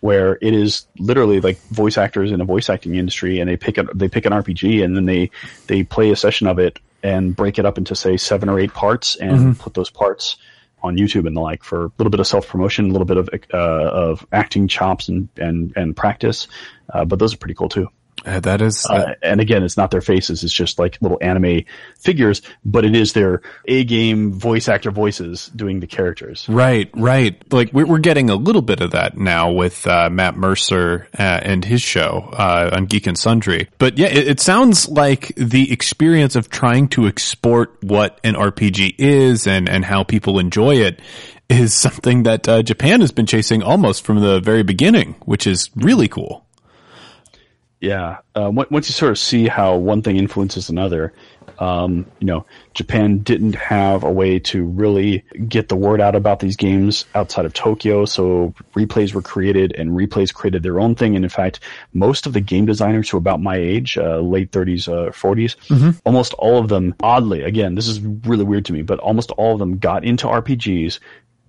[0.01, 3.79] where it is literally like voice actors in a voice acting industry, and they pick
[3.79, 5.31] a, they pick an RPG and then they
[5.67, 8.73] they play a session of it and break it up into say seven or eight
[8.73, 10.37] parts and put those parts
[10.83, 13.17] on YouTube and the like for a little bit of self promotion, a little bit
[13.17, 16.49] of uh, of acting chops and and and practice.
[16.93, 17.89] Uh, but those are pretty cool too.
[18.25, 21.63] Uh, that is, Uh, and again, it's not their faces; it's just like little anime
[21.99, 22.43] figures.
[22.65, 26.47] But it is their A game voice actor voices doing the characters.
[26.49, 27.41] Right, right.
[27.53, 31.41] Like we're we're getting a little bit of that now with uh, Matt Mercer uh,
[31.43, 33.69] and his show uh, on Geek and Sundry.
[33.79, 38.97] But yeah, it, it sounds like the experience of trying to export what an RPG
[38.99, 41.01] is and and how people enjoy it
[41.49, 45.71] is something that uh, Japan has been chasing almost from the very beginning, which is
[45.77, 46.47] really cool.
[47.83, 48.19] Yeah.
[48.37, 51.13] Uh, once you sort of see how one thing influences another,
[51.59, 56.39] um, you know, Japan didn't have a way to really get the word out about
[56.39, 58.05] these games outside of Tokyo.
[58.05, 61.17] So replays were created and replays created their own thing.
[61.17, 61.59] And in fact,
[61.93, 65.57] most of the game designers who are about my age, uh, late 30s, uh, 40s,
[66.05, 69.55] almost all of them, oddly, again, this is really weird to me, but almost all
[69.55, 71.01] of them got into RPGs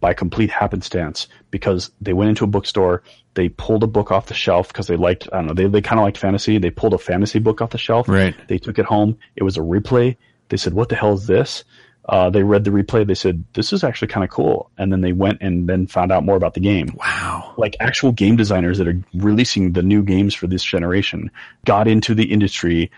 [0.03, 3.01] by complete happenstance because they went into a bookstore,
[3.35, 5.81] they pulled a book off the shelf because they liked, I don't know, they, they
[5.81, 6.57] kind of liked fantasy.
[6.57, 8.09] They pulled a fantasy book off the shelf.
[8.09, 8.35] Right.
[8.49, 9.17] They took it home.
[9.37, 10.17] It was a replay.
[10.49, 11.63] They said, what the hell is this?
[12.09, 13.07] Uh, they read the replay.
[13.07, 14.69] They said, this is actually kind of cool.
[14.77, 16.89] And then they went and then found out more about the game.
[16.99, 17.53] Wow.
[17.57, 21.31] Like actual game designers that are releasing the new games for this generation
[21.65, 22.91] got into the industry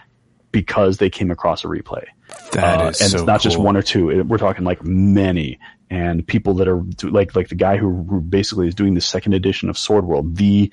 [0.51, 2.05] because they came across a replay.
[2.53, 4.09] That Uh, is and so it's not just one or two.
[4.09, 5.59] It- We're talking like many
[5.89, 9.33] and people that are like like the guy who, who basically is doing the second
[9.33, 10.71] edition of Sword World, the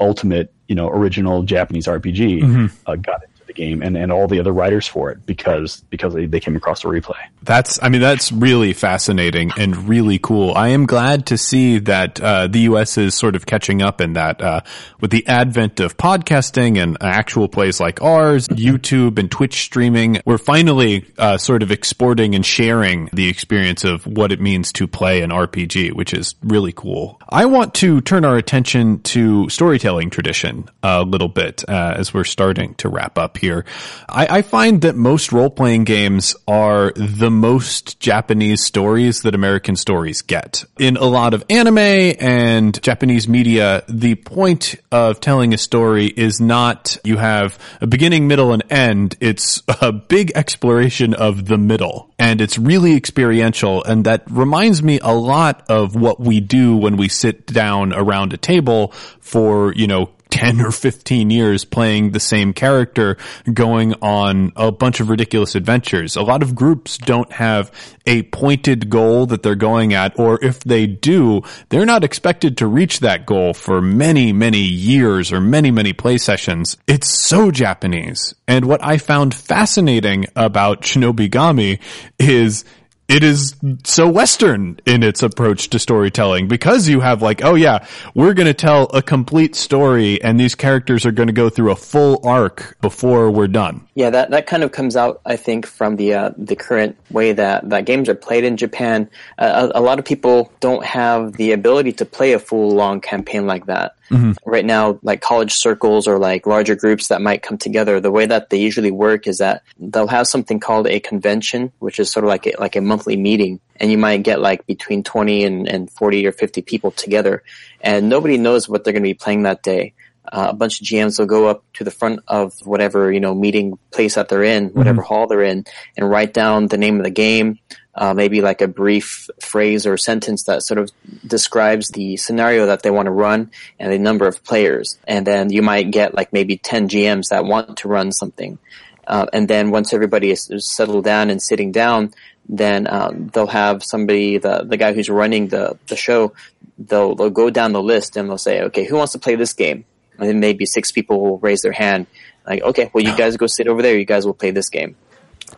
[0.00, 2.66] ultimate you know original Japanese RPG, Mm-hmm.
[2.86, 6.14] uh, got into the game, and and all the other writers for it because because
[6.14, 7.18] they, they came across the replay.
[7.42, 10.54] That's, I mean, that's really fascinating and really cool.
[10.54, 12.98] I am glad to see that uh, the U.S.
[12.98, 14.60] is sort of catching up in that uh,
[15.00, 20.20] with the advent of podcasting and actual plays like ours, YouTube and Twitch streaming.
[20.24, 24.86] We're finally uh, sort of exporting and sharing the experience of what it means to
[24.86, 27.20] play an RPG, which is really cool.
[27.28, 32.24] I want to turn our attention to storytelling tradition a little bit uh, as we're
[32.24, 33.64] starting to wrap up here.
[34.08, 39.76] I, I find that most role playing games are the most Japanese stories that American
[39.76, 40.64] stories get.
[40.78, 46.40] In a lot of anime and Japanese media, the point of telling a story is
[46.40, 49.16] not you have a beginning, middle, and end.
[49.20, 52.14] It's a big exploration of the middle.
[52.18, 53.82] And it's really experiential.
[53.82, 58.32] And that reminds me a lot of what we do when we sit down around
[58.32, 58.88] a table
[59.20, 63.16] for, you know, 10 or 15 years playing the same character
[63.52, 66.16] going on a bunch of ridiculous adventures.
[66.16, 67.70] A lot of groups don't have
[68.06, 72.66] a pointed goal that they're going at, or if they do, they're not expected to
[72.66, 76.76] reach that goal for many, many years or many, many play sessions.
[76.86, 78.34] It's so Japanese.
[78.48, 81.80] And what I found fascinating about Shinobigami
[82.18, 82.64] is
[83.10, 87.84] it is so Western in its approach to storytelling because you have like, oh yeah,
[88.14, 91.72] we're going to tell a complete story and these characters are going to go through
[91.72, 93.84] a full arc before we're done.
[93.94, 97.32] Yeah, that, that kind of comes out, I think, from the uh, the current way
[97.32, 99.10] that, that games are played in Japan.
[99.38, 103.00] Uh, a, a lot of people don't have the ability to play a full long
[103.00, 103.96] campaign like that.
[104.44, 108.26] Right now, like college circles or like larger groups that might come together, the way
[108.26, 112.24] that they usually work is that they'll have something called a convention, which is sort
[112.24, 115.68] of like a, like a monthly meeting, and you might get like between twenty and,
[115.68, 117.42] and forty or fifty people together,
[117.80, 119.94] and nobody knows what they're going to be playing that day.
[120.30, 123.34] Uh, a bunch of GMs will go up to the front of whatever you know
[123.34, 125.64] meeting place that they're in, whatever hall they're in,
[125.96, 127.58] and write down the name of the game,
[127.94, 130.90] uh, maybe like a brief phrase or sentence that sort of
[131.26, 135.50] describes the scenario that they want to run and the number of players, and then
[135.50, 138.58] you might get like maybe ten GMs that want to run something,
[139.06, 142.12] uh, and then once everybody is, is settled down and sitting down,
[142.48, 146.32] then um, they'll have somebody, the the guy who's running the the show,
[146.78, 149.52] they'll they'll go down the list and they'll say, okay, who wants to play this
[149.52, 149.84] game?
[150.18, 152.06] And then maybe six people will raise their hand,
[152.46, 153.96] like, okay, well, you guys go sit over there.
[153.98, 154.96] You guys will play this game.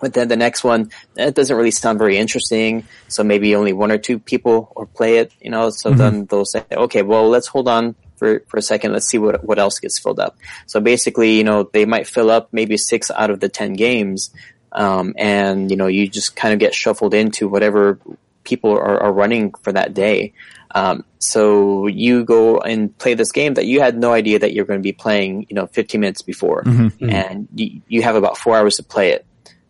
[0.03, 2.85] But then the next one, it doesn't really sound very interesting.
[3.07, 5.71] So maybe only one or two people or play it, you know.
[5.71, 8.93] So then they'll say, okay, well, let's hold on for, for a second.
[8.93, 10.37] Let's see what what else gets filled up.
[10.67, 14.35] So basically, you know, they might fill up maybe six out of the ten games,
[14.73, 18.01] um, and you know, you just kind of get shuffled into whatever
[18.43, 20.33] people are, are running for that day.
[20.75, 24.65] Um, so you go and play this game that you had no idea that you're
[24.65, 26.63] going to be playing, you know, 15 minutes before,
[27.09, 29.25] and you, you have about four hours to play it.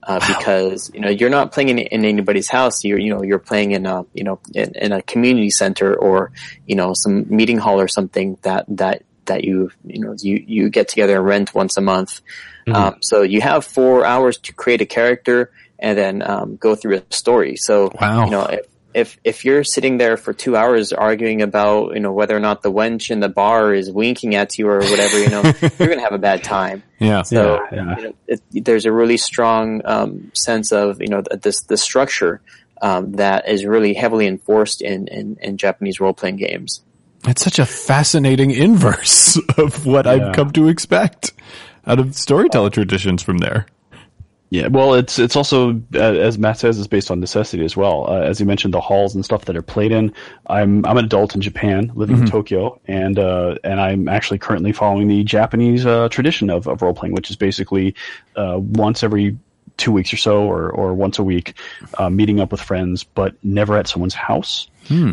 [0.04, 2.82] Uh, because you know you're not playing in, in anybody's house.
[2.82, 6.32] You're you know you're playing in a you know in, in a community center or
[6.66, 10.70] you know some meeting hall or something that that that you you know you you
[10.70, 12.20] get together and rent once a month.
[12.74, 16.96] Um, so you have four hours to create a character and then um, go through
[16.98, 17.56] a story.
[17.56, 18.24] So Wow.
[18.24, 22.12] you know if, if if you're sitting there for two hours arguing about you know
[22.12, 25.28] whether or not the wench in the bar is winking at you or whatever, you
[25.28, 25.42] know
[25.78, 26.82] you're gonna have a bad time.
[26.98, 27.22] Yeah.
[27.22, 27.96] So Yeah, yeah.
[27.96, 32.40] You know, it, there's a really strong um, sense of you know this the structure
[32.80, 36.82] um, that is really heavily enforced in in, in Japanese role playing games.
[37.26, 40.12] It's such a fascinating inverse of what Yeah.
[40.12, 41.32] I've come to expect
[41.86, 43.66] out of storyteller traditions from there.
[44.52, 48.04] Yeah, well, it's it's also uh, as Matt says, it's based on necessity as well.
[48.06, 50.12] Uh, as you mentioned, the halls and stuff that are played in.
[50.46, 54.72] I'm I'm an adult in Japan, living in Tokyo, and uh, and I'm actually currently
[54.72, 57.94] following the Japanese uh, tradition of, of role playing, which is basically
[58.36, 59.38] uh, once every
[59.78, 61.54] two weeks or so, or or once a week,
[61.96, 64.68] uh, meeting up with friends, but never at someone's house,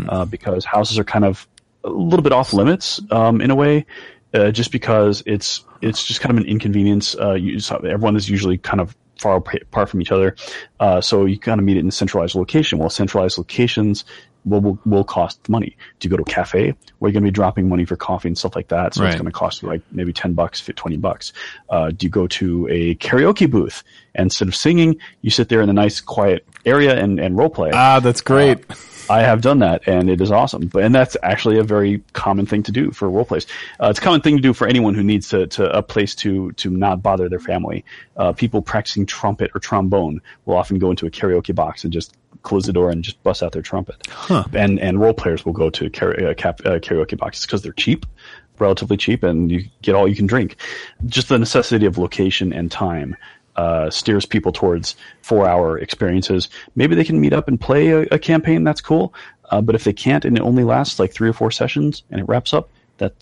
[0.10, 1.48] uh, because houses are kind of
[1.86, 3.86] a little bit off limits um, in a way,
[4.34, 7.16] uh, just because it's it's just kind of an inconvenience.
[7.16, 10.36] Uh, you, everyone is usually kind of far apart from each other,
[10.80, 12.80] uh, so you kind of meet it in a centralized location.
[12.80, 14.06] Well, centralized locations
[14.46, 15.76] will, will will cost money.
[16.00, 18.30] Do you go to a cafe where you're going to be dropping money for coffee
[18.30, 18.94] and stuff like that?
[18.94, 19.10] So Right.
[19.12, 21.34] it's going to cost you like maybe ten bucks, fi- twenty bucks.
[21.70, 23.84] Uh, do you go to a karaoke booth
[24.16, 27.50] and instead of singing, you sit there in a nice quiet area and, and role
[27.50, 27.72] play?
[27.74, 28.64] Ah, that's great.
[29.10, 30.68] I have done that, and it is awesome.
[30.68, 33.48] But and that's actually a very common thing to do for role plays.
[33.82, 36.16] Uh, it's a common thing to do for anyone who needs to, to a place
[36.16, 37.84] to to not bother their family.
[38.18, 42.16] Uh, people practicing trumpet or trombone will often go into a karaoke box and just
[42.44, 44.08] close the door and just bust out their trumpet.
[44.54, 47.74] And and role players will go to kara- uh, cap- uh, karaoke boxes because they're
[47.74, 48.06] cheap,
[48.60, 50.56] relatively cheap, and you get all you can drink.
[51.06, 53.16] Just the necessity of location and time
[53.56, 56.50] uh, steers people towards four hour experiences.
[56.76, 58.64] Maybe they can meet up and play a, a campaign.
[58.64, 59.14] That's cool.
[59.50, 62.22] Uh, but if they can't and it only lasts like three or four sessions and
[62.22, 63.14] it wraps up, that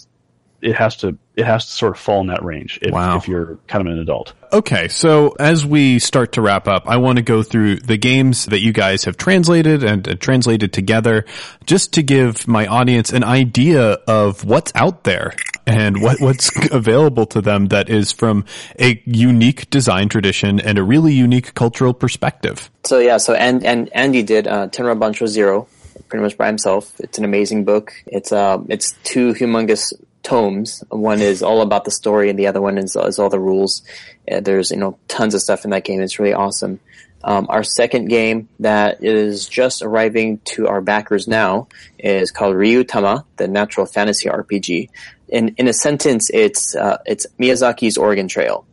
[0.61, 2.79] it has to it has to sort of fall in that range.
[2.81, 3.17] If, Wow.
[3.17, 4.33] if you're kind of an adult.
[4.51, 8.45] Okay, so as we start to wrap up, I want to go through the games
[8.47, 11.25] that you guys have translated and uh, translated together
[11.67, 15.33] just to give my audience an idea of what's out there
[15.67, 18.45] and what, what's available to them that is from
[18.79, 22.71] a unique design tradition and a really unique cultural perspective.
[22.85, 25.67] So yeah, so and and Andy did uh, Tenra Bansho Zero
[26.07, 26.93] pretty much by himself.
[26.99, 27.91] It's an amazing book.
[28.05, 29.93] It's uh it's two humongous
[30.23, 30.83] tomes.
[30.89, 33.83] One is all about the story, and the other one is, is all the rules.
[34.31, 36.01] Uh, there's you know tons of stuff in that game.
[36.01, 36.79] It's really awesome.
[37.23, 43.25] Um, our second game that is just arriving to our backers now is called Ryuutama,
[43.37, 44.89] the natural fantasy RPG.
[45.29, 48.65] In in a sentence, it's uh, it's Miyazaki's Oregon Trail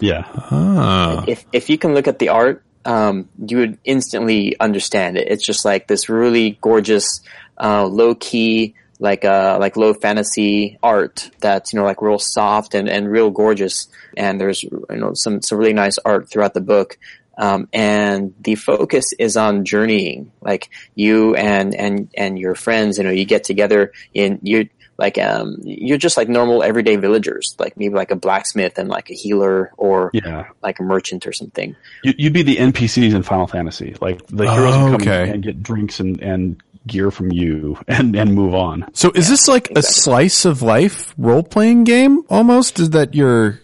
[0.00, 0.24] Yeah.
[0.50, 5.28] Ah, if if you can look at the art, um, you would instantly understand it.
[5.28, 7.20] It's just like this really gorgeous,
[7.58, 12.74] uh, low key, like uh, like low fantasy art that's you know like real soft
[12.74, 13.88] and, and real gorgeous.
[14.16, 16.98] And there's you know some some really nice art throughout the book.
[17.38, 22.98] Um, and the focus is on journeying, like you and and and your friends.
[22.98, 24.68] You know, you get together in you
[25.02, 29.10] like um you're just like normal everyday villagers, like maybe like a blacksmith and like
[29.10, 30.48] a healer or Yeah.
[30.62, 31.74] like a merchant or something.
[32.04, 33.96] You, you'd be the NPCs in Final Fantasy.
[34.00, 35.30] Like the heroes Oh, would come okay.
[35.30, 38.86] and get drinks and, and gear from you and, and move on.
[38.92, 42.78] so is this like a slice of life role playing game almost?
[42.80, 43.60] Is that your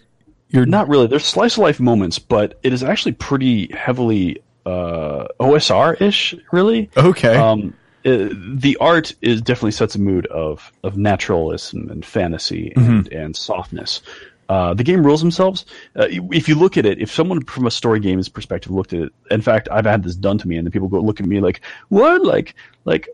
[0.50, 1.06] your Not really.
[1.08, 6.90] There's slice of life moments, but it is actually pretty heavily uh, OSR ish, really.
[6.96, 7.36] okay?
[7.36, 7.74] Um,
[8.08, 13.36] uh, the art is definitely sets a mood of of naturalism and fantasy and, and
[13.36, 14.00] softness.
[14.48, 15.66] Uh, the game rules themselves.
[15.94, 19.00] Uh, if you look at it, if someone from a story games perspective looked at
[19.00, 21.26] it, in fact, I've had this done to me, and the people go look at
[21.26, 22.24] me like, "What?
[22.24, 22.54] Like,
[22.86, 23.08] like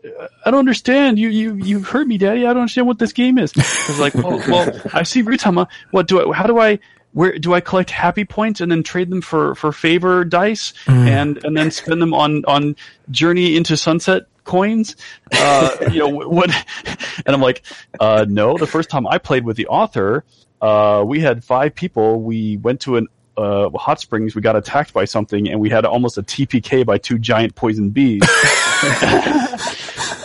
[0.45, 1.19] I don't understand.
[1.19, 2.45] You you you hurt me, Daddy.
[2.45, 5.67] I don't understand what this game is." I was like, "Well, well I see Ryuutama.
[5.91, 6.35] What do I?
[6.35, 6.79] How do I?"
[7.15, 11.41] Where do I collect happy points and then trade them for, for favor dice and,
[11.45, 12.75] and then spend them on, on
[13.09, 14.97] journey into sunset coins?
[15.31, 16.51] Uh, you know, what,
[17.25, 17.63] and I'm like,
[18.01, 20.25] uh, no, the first time I played with the author,
[20.61, 22.21] uh, we had five people.
[22.21, 23.07] We went to an,
[23.37, 24.35] uh, hot springs.
[24.35, 27.91] We got attacked by something and we had almost a TPK by two giant poison
[27.91, 28.23] bees.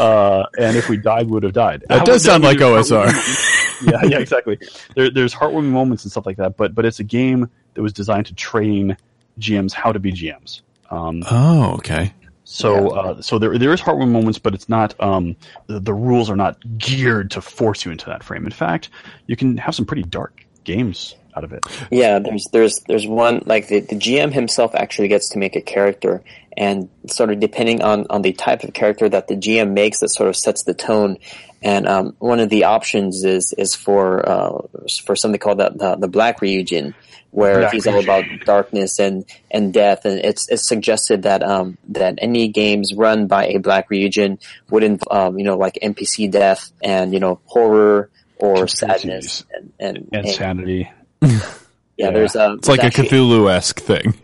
[0.00, 1.84] uh, and if we died, we would have died.
[1.88, 3.48] That does sound like OSR.
[3.82, 4.58] Yeah, yeah, exactly.
[4.94, 7.92] There, there's heartwarming moments and stuff like that, but but it's a game that was
[7.92, 8.96] designed to train
[9.38, 10.62] GMs how to be GMs.
[10.90, 12.12] Um, oh, okay.
[12.44, 15.00] So, uh, so there there is heartwarming moments, but it's not.
[15.00, 15.36] Um,
[15.68, 18.44] the, the rules are not geared to force you into that frame.
[18.44, 18.90] In fact,
[19.26, 21.64] you can have some pretty dark games out of it.
[21.90, 25.60] Yeah, there's there's there's one like the, the GM himself actually gets to make a
[25.60, 26.22] character,
[26.56, 30.08] and sort of depending on on the type of character that the GM makes, that
[30.08, 31.18] sort of sets the tone.
[31.62, 34.62] And um, one of the options is is for uh,
[35.04, 36.94] for something called the the, the Black Ryujin,
[37.32, 40.04] where Black he's all about darkness and and death.
[40.04, 44.38] And it's it's suggested that um that any games run by a Black Ryujin
[44.70, 49.72] would involve um, you know like NPC death and you know horror or sadness and
[49.78, 50.90] and, And sanity.
[51.96, 54.14] yeah, there's um It's like a Cthulhu esque thing.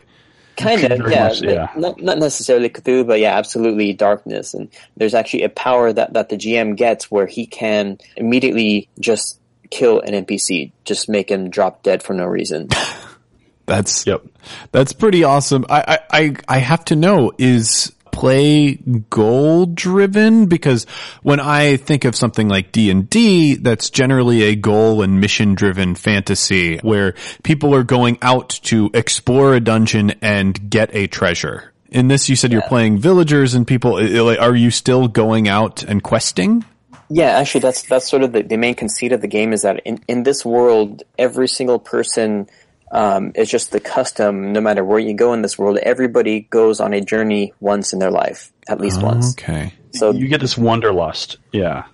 [0.57, 1.71] Kind of yeah, much, yeah.
[1.77, 4.55] Not, not necessarily Cthulhu, but yeah, absolutely darkness.
[4.55, 9.39] And there's actually a power that that the GM gets where he can immediately just
[9.71, 12.69] kill an NPC, just make him drop dead for no reason.
[13.67, 14.25] That's Yep.
[14.71, 15.67] That's pretty awesome.
[15.69, 18.75] I, I, I, I have to know, is play
[19.11, 20.47] goal driven?
[20.47, 20.85] Because
[21.23, 26.79] when I think of something like D&D, that's generally a goal and mission driven fantasy
[26.79, 31.73] where people are going out to explore a dungeon and get a treasure.
[31.89, 36.03] In this, you said you're playing villagers and people, are you still going out and
[36.03, 36.65] questing?
[37.09, 39.81] Yeah, actually, that's that's sort of the, the main conceit of the game is that
[39.85, 42.49] in, in this world, every single person
[42.91, 44.53] um, is just the custom.
[44.53, 47.99] No matter where you go in this world, everybody goes on a journey once in
[47.99, 49.33] their life, at least once.
[49.33, 49.73] Okay.
[49.93, 51.39] So You get this wanderlust.
[51.53, 51.85] Yeah.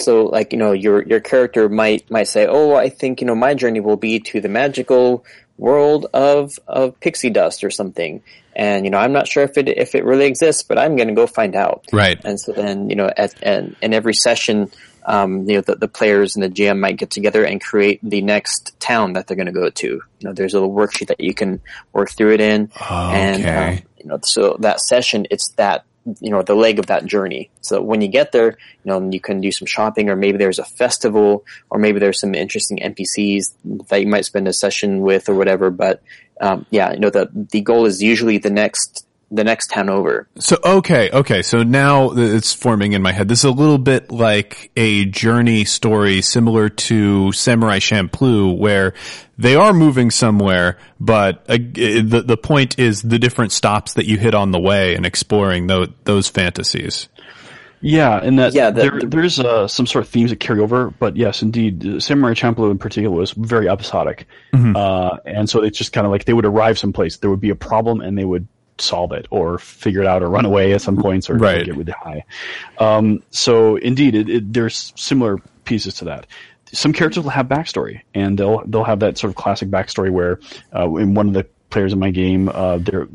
[0.00, 3.34] So like, you know, your your character might might say, "Oh, I think, you know,
[3.34, 5.24] my journey will be to the magical
[5.56, 8.22] world of of pixie dust or something."
[8.56, 11.08] And you know, I'm not sure if it if it really exists, but I'm going
[11.08, 11.86] to go find out.
[11.92, 12.20] Right.
[12.24, 14.70] And so then, you know, at and in every session,
[15.04, 18.22] um, you know, the, the players and the GM might get together and create the
[18.22, 19.86] next town that they're going to go to.
[19.86, 21.60] You know, there's a little worksheet that you can
[21.92, 22.70] work through it in,
[23.12, 23.42] and
[23.78, 25.84] um, you know, so that session, it's that
[26.20, 27.50] you know the leg of that journey.
[27.60, 30.58] So when you get there, you know, you can do some shopping, or maybe there's
[30.58, 33.54] a festival, or maybe there's some interesting NPCs
[33.88, 35.70] that you might spend a session with, or whatever.
[35.70, 36.02] But
[36.40, 40.28] um, yeah, you know, the the goal is usually the next the next town over.
[40.38, 41.42] So okay, okay.
[41.42, 43.28] So now it's forming in my head.
[43.28, 48.94] This is a little bit like a journey story similar to Samurai Champloo, where
[49.38, 54.18] they are moving somewhere, but uh, the the point is the different stops that you
[54.18, 57.08] hit on the way and exploring those those fantasies.
[57.86, 60.60] Yeah, and that Yeah, the- there, the- there's uh, some sort of themes that carry
[60.60, 65.62] over, but yes, indeed, uh, Samurai Champloo in particular was very episodic, uh, and so
[65.62, 68.16] it's just kind of like they would arrive someplace, there would be a problem, and
[68.16, 68.48] they would
[68.78, 71.64] solve it or figure it out or run away at some points or Right.
[71.64, 72.24] get really high.
[72.78, 76.26] Um, so indeed, it, it, there's similar pieces to that.
[76.72, 80.40] Some characters will have backstory, and they'll they'll have that sort of classic backstory where
[80.74, 83.06] uh, in one of the players in my game, uh, there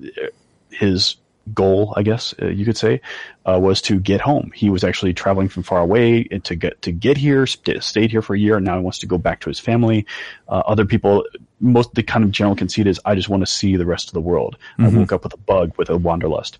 [0.72, 1.18] his
[1.54, 3.02] goal, I guess uh, you could say,
[3.46, 4.52] uh, was to get home.
[4.54, 8.22] He was actually traveling from far away to get to get here, st- stayed here
[8.22, 10.06] for a year, and now he wants to go back to his family.
[10.48, 11.26] Uh, other people,
[11.60, 14.14] most the kind of general conceit is, I just want to see the rest of
[14.14, 14.58] the world.
[14.78, 16.60] I woke up with a bug with a wanderlust,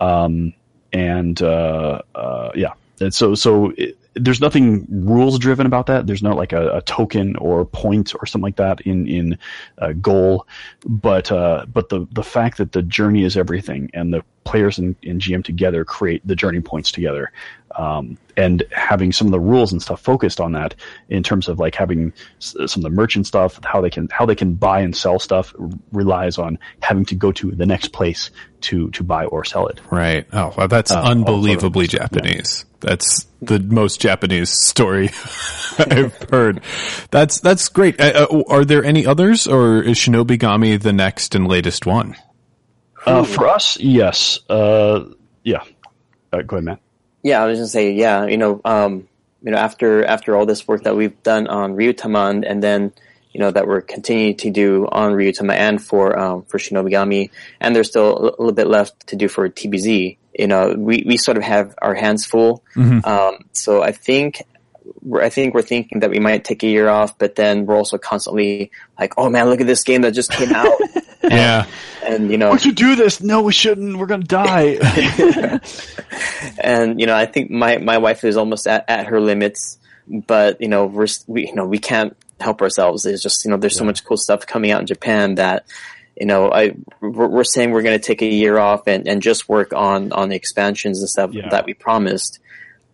[0.00, 0.52] um,
[0.92, 3.70] and uh, uh, yeah, and so so.
[3.76, 6.06] It, there's nothing rules driven about that.
[6.06, 9.38] There's not like a, a token or point or something like that in in
[9.78, 10.46] uh, goal,
[10.86, 14.96] but uh, but the the fact that the journey is everything and the players and,
[15.02, 17.32] and GM together create the journey points together,
[17.78, 20.74] um, and having some of the rules and stuff focused on that
[21.08, 24.24] in terms of like having s- some of the merchant stuff, how they can how
[24.26, 25.54] they can buy and sell stuff
[25.92, 28.30] relies on having to go to the next place
[28.62, 29.80] to to buy or sell it.
[29.90, 30.26] Right.
[30.32, 32.64] Oh, well, that's Uh, unbelievably Japanese.
[32.80, 35.06] That's the most Japanese story
[35.78, 36.60] I've heard.
[37.10, 38.00] That's that's great.
[38.00, 42.16] Uh, uh, are there any others, or is Shinobigami the next and latest one?
[43.04, 45.04] Uh, for us, yes, uh,
[45.44, 45.62] yeah.
[46.32, 46.80] Uh, go ahead, Matt.
[47.26, 49.08] Yeah, I was gonna say, yeah, you know, um,
[49.42, 52.92] you know, after after all this work that we've done on Ryutaman, and then
[53.32, 57.74] you know that we're continuing to do on Ryuutama and for um, for Shinobigami, and
[57.74, 60.18] there's still a little bit left to do for TBZ.
[60.38, 62.62] You know, we, we sort of have our hands full.
[63.04, 64.44] Um, so I think
[65.02, 67.76] we're, I think we're thinking that we might take a year off, but then we're
[67.76, 68.70] also constantly
[69.00, 70.78] like, oh man, look at this game that just came out,
[71.28, 71.66] Yeah.
[72.06, 73.20] and you know, We you do this.
[73.22, 73.96] No, we shouldn't.
[73.98, 74.78] We're gonna die.
[76.58, 80.60] and you know, I think my my wife is almost at, at her limits, but
[80.60, 83.06] you know, we're we you know we can't help ourselves.
[83.06, 85.66] It's just you know, there's so much cool stuff coming out in Japan that
[86.18, 89.20] you know, I we're, we're saying we're going to take a year off and, and
[89.22, 91.48] just work on on the expansions and stuff Yeah.
[91.50, 92.38] that we promised.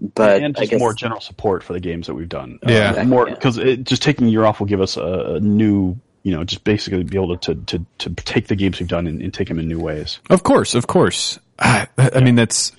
[0.00, 2.58] But and I just guess more general support for the games that we've done.
[2.66, 2.94] Yeah.
[2.98, 3.34] uh, more Yeah.
[3.34, 6.64] because just taking a year off will give us a, a new you know, just
[6.64, 9.58] basically be able to to to take the games we've done and, and take them
[9.58, 10.20] in new ways.
[10.30, 11.38] Of course, of course.
[11.58, 12.72] I, I mean, that's.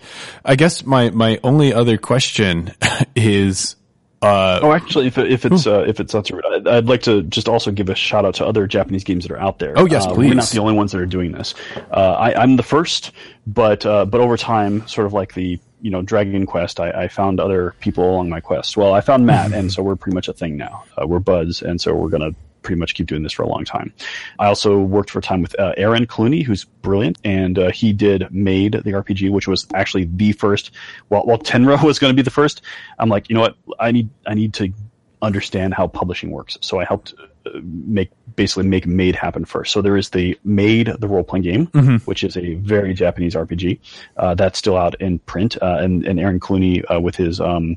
[0.43, 2.73] I guess my my only other question
[3.15, 3.75] is.
[4.21, 7.49] Uh, oh, actually, if, if it's uh, if it's not too I'd like to just
[7.49, 9.73] also give a shout out to other Japanese games that are out there.
[9.75, 10.29] Oh yes, uh, please.
[10.29, 11.53] We're not the only ones that are doing this.
[11.91, 13.11] Uh, I, I'm the first,
[13.45, 17.07] but uh, but over time, sort of like the you know Dragon Quest, I, I
[17.09, 18.77] found other people along my quest.
[18.77, 20.85] Well, I found Matt, and so we're pretty much a thing now.
[20.97, 22.33] Uh, we're buds, and so we're gonna
[22.63, 23.93] pretty much keep doing this for a long time.
[24.39, 27.93] I also worked for a time with uh, Ewen Cluney, who's brilliant, and uh, he
[27.93, 30.71] did Maid the RPG, which was actually the first.
[31.09, 32.61] While, while Tenra was going to be the first,
[32.97, 33.55] I'm like, you know what?
[33.79, 34.73] I need I need to
[35.21, 36.57] understand how publishing works.
[36.61, 37.13] So I helped
[37.45, 39.71] uh, make basically make Maid happen first.
[39.71, 41.97] So there is the Maid the role playing game, Mm-hmm.
[42.05, 43.79] which is a very Japanese RPG
[44.17, 47.39] uh, that's still out in print, uh, and and Ewen Cluney uh, with his.
[47.39, 47.75] Um,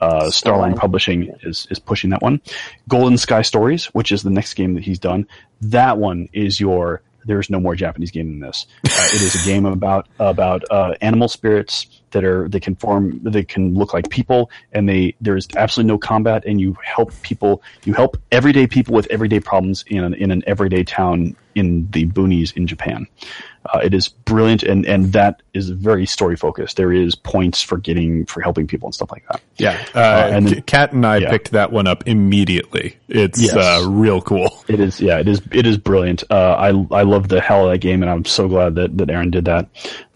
[0.00, 2.40] uh, Starline Publishing is, is pushing that one.
[2.88, 5.26] Golden Sky Stories, which is the next game that he's done.
[5.60, 8.66] That one is your, there's no more Japanese game than this.
[8.86, 13.20] Uh, it is a game about, about, uh, animal spirits that are, they can form,
[13.22, 17.62] they can look like people and they, there's absolutely no combat and you help people,
[17.84, 22.06] you help everyday people with everyday problems in an, in an everyday town in the
[22.06, 23.06] boonies in Japan.
[23.74, 26.76] Uh, it is brilliant and, and that is very story focused.
[26.76, 29.42] There is points for getting, for helping people and stuff like that.
[29.58, 31.30] yeah, uh, and then- Kat and I yeah.
[31.30, 32.96] picked that one up immediately.
[33.08, 33.54] It's Yes.
[33.54, 34.62] uh, real cool.
[34.68, 36.22] It is, yeah, it is, it is brilliant.
[36.30, 39.08] Uh, I, I love the hell of that game and I'm so glad that, that
[39.10, 39.68] Ewen did that.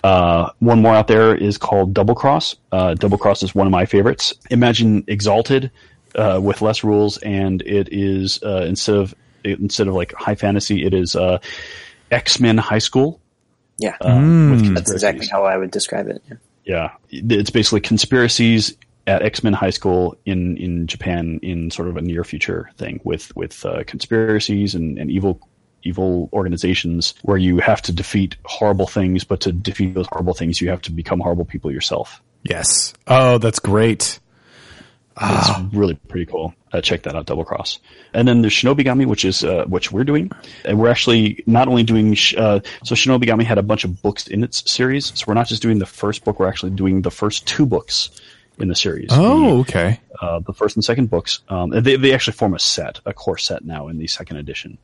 [0.02, 2.56] Uh, one more out there is called Double Cross.
[2.72, 4.34] Uh, Double Cross is one of my favorites.
[4.50, 5.70] Imagine Exalted,
[6.14, 10.84] uh, with less rules and it is, uh, instead of, instead of like high fantasy,
[10.84, 11.38] it is, uh,
[12.10, 13.20] X-Men High School.
[13.78, 16.22] Yeah, uh, with that's exactly how I would describe it.
[16.28, 16.36] Yeah.
[16.64, 18.76] Yeah, it's basically conspiracies
[19.06, 23.00] at X Men High School in in Japan in sort of a near future thing
[23.02, 25.40] with with uh, conspiracies and, and evil
[25.82, 30.60] evil organizations where you have to defeat horrible things, but to defeat those horrible things,
[30.60, 32.22] you have to become horrible people yourself.
[32.42, 32.94] Yes.
[33.06, 34.18] Oh, that's great.
[35.20, 36.54] It's really pretty cool.
[36.72, 37.80] Uh, check that out, Double Cross.
[38.14, 40.32] And then there's Shinobigami, which is uh, which we're doing,
[40.64, 42.14] and we're actually not only doing.
[42.14, 45.48] Sh- uh, so Shinobigami had a bunch of books in its series, so we're not
[45.48, 46.40] just doing the first book.
[46.40, 48.10] We're actually doing the first two books
[48.58, 49.10] in the series.
[49.12, 50.00] Oh, okay.
[50.20, 51.40] uh, the first and second books.
[51.48, 54.78] Um, they, they actually form a set, a core set now in the second edition.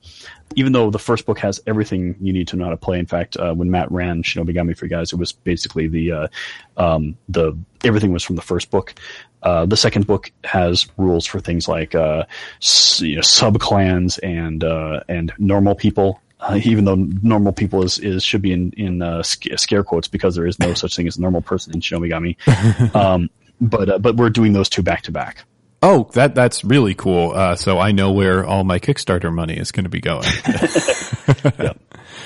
[0.57, 2.99] Even though the first book has everything you need to know how to play.
[2.99, 6.29] In fact, uh, when Matt ran Shinobigami for you guys, it was basically the uh,
[6.77, 8.95] um, the everything was from the first book.
[9.43, 12.25] Uh, the second book has rules for things like uh,
[12.61, 16.21] s- you know, sub clans and uh, and normal people.
[16.41, 20.35] Uh, even though normal people is, is should be in in uh, scare quotes because
[20.35, 22.95] there is no such thing as a normal person in Shinobigami.
[22.97, 23.29] um,
[23.61, 25.45] but uh, but we're doing those two back to back.
[25.83, 27.33] Oh, that that's really cool.
[27.33, 30.27] Uh, so I know where all my Kickstarter money is going to be going.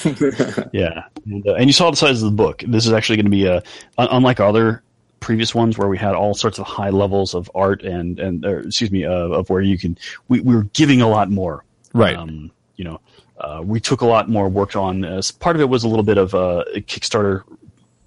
[0.72, 2.64] Yeah, and, uh, and you saw the size of the book.
[2.66, 3.62] This is actually going to be a
[3.98, 4.82] unlike other
[5.20, 8.60] previous ones where we had all sorts of high levels of art and and or,
[8.60, 9.96] excuse me uh, of where you can
[10.28, 11.64] we, we were giving a lot more.
[11.94, 12.16] Right.
[12.16, 13.00] Um, you know,
[13.38, 15.04] uh, we took a lot more work on.
[15.04, 17.42] As part of it was a little bit of uh, Kickstarter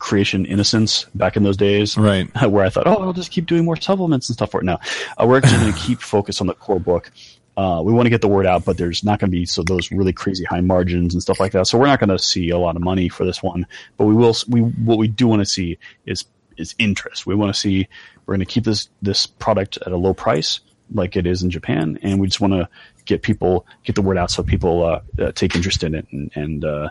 [0.06, 2.30] creation innocence back in those days, Right.
[2.47, 4.64] Where I thought, oh, I'll just keep doing more supplements and stuff for it.
[4.64, 4.80] Now,
[5.20, 7.12] uh, we're actually going to keep focus on the core book.
[7.58, 9.64] Uh, we want to get the word out, but there's not going to be so
[9.64, 11.66] those really crazy high margins and stuff like that.
[11.66, 13.66] So we're not going to see a lot of money for this one,
[13.97, 14.36] but we will.
[14.47, 16.26] We what we do want to see is
[16.58, 17.26] is interest.
[17.26, 17.88] We want to see
[18.26, 20.60] we're going to keep this this product at a low price,
[20.93, 22.68] like it is in Japan, and we just want to
[23.06, 26.08] get people get the word out so people uh, uh, take interest in it.
[26.12, 26.89] And, and uh,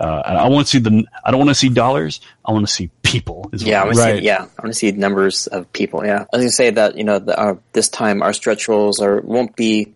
[0.00, 1.04] uh, I want to see the.
[1.24, 2.20] I don't want to see dollars.
[2.44, 3.48] I want to see people.
[3.52, 4.18] Is Yeah, I want to Right.
[4.20, 4.26] see.
[4.26, 6.04] Yeah, I want to see numbers of people.
[6.04, 9.00] Yeah, I was gonna say that you know the, uh, this time our stretch goals
[9.00, 9.94] are won't be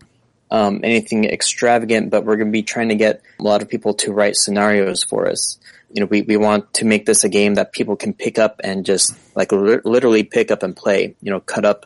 [0.50, 4.12] um, anything extravagant, but we're gonna be trying to get a lot of people to
[4.12, 5.58] write scenarios for us.
[5.92, 8.60] You know, we, we want to make this a game that people can pick up
[8.64, 11.14] and just like li- literally pick up and play.
[11.20, 11.84] You know, cut up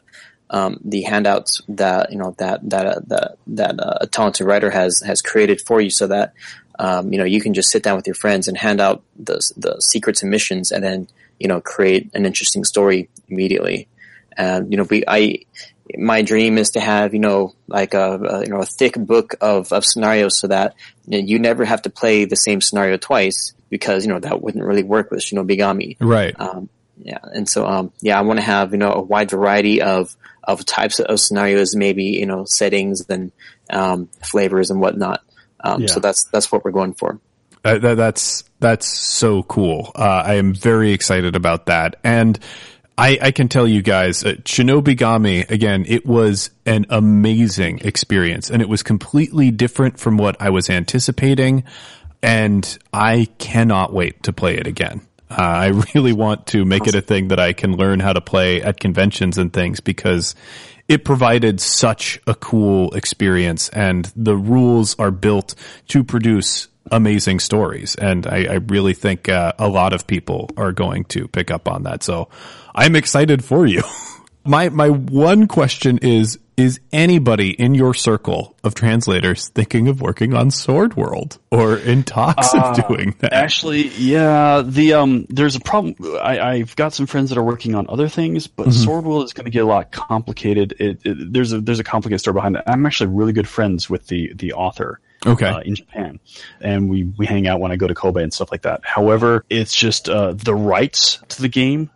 [0.51, 4.71] um, the handouts that you know that that uh, that that uh, a talented writer
[4.71, 6.35] has has created for you, so that
[6.79, 9.41] um, you know you can just sit down with your friends and hand out the
[9.57, 11.09] the secrets and missions, and then
[11.39, 13.89] you know create an interesting story immediately.
[14.37, 15.41] And you know, we I
[15.97, 19.35] my dream is to have you know like a, a you know a thick book
[19.41, 20.75] of of scenarios, so that
[21.07, 24.43] you, know, you never have to play the same scenario twice because you know that
[24.43, 25.97] wouldn't really work with Shinobigami.
[26.01, 26.35] right.
[26.39, 26.69] Um,
[27.03, 30.17] yeah, and so um, yeah, I want to have you know a wide variety of
[30.47, 33.33] of types of scenarios, maybe you know settings and
[33.71, 35.21] um, flavors and whatnot.
[35.61, 35.87] Um, Yeah.
[35.89, 37.19] So that's that's what we're going for.
[37.65, 39.91] Uh, that, that's that's so cool.
[39.95, 42.39] Uh, I am very excited about that, and
[42.97, 48.63] I, I can tell you guys, uh, Shinobigami, again, it was an amazing experience and
[48.63, 51.65] it was completely different from what I was anticipating.
[52.23, 55.03] And I cannot wait to play it again.
[55.37, 58.21] Uh, I really want to make it a thing that I can learn how to
[58.21, 60.35] play at conventions and things because
[60.89, 65.55] it provided such a cool experience and the rules are built
[65.89, 67.95] to produce amazing stories.
[67.95, 71.69] And I, I really think uh, a lot of people are going to pick up
[71.69, 72.03] on that.
[72.03, 72.29] So
[72.75, 73.83] I'm excited for you.
[74.45, 80.35] my my one question is is anybody in your circle of translators thinking of working
[80.35, 83.33] on Sword World or in talks uh, of doing that?
[83.33, 85.97] Actually, yeah, the um, there's a problem.
[86.23, 88.85] I, have got some friends that are working on other things, but mm-hmm.
[88.85, 90.75] Sword World is going to get a lot complicated.
[90.79, 92.63] It, it, there's a there's a complicated story behind it.
[92.67, 95.01] I'm actually really good friends with the the author.
[95.27, 95.47] Okay.
[95.47, 96.21] Uh, in Japan,
[96.61, 98.83] and we we hang out when I go to Kobe and stuff like that.
[98.85, 101.89] However, it's just uh, the rights to the game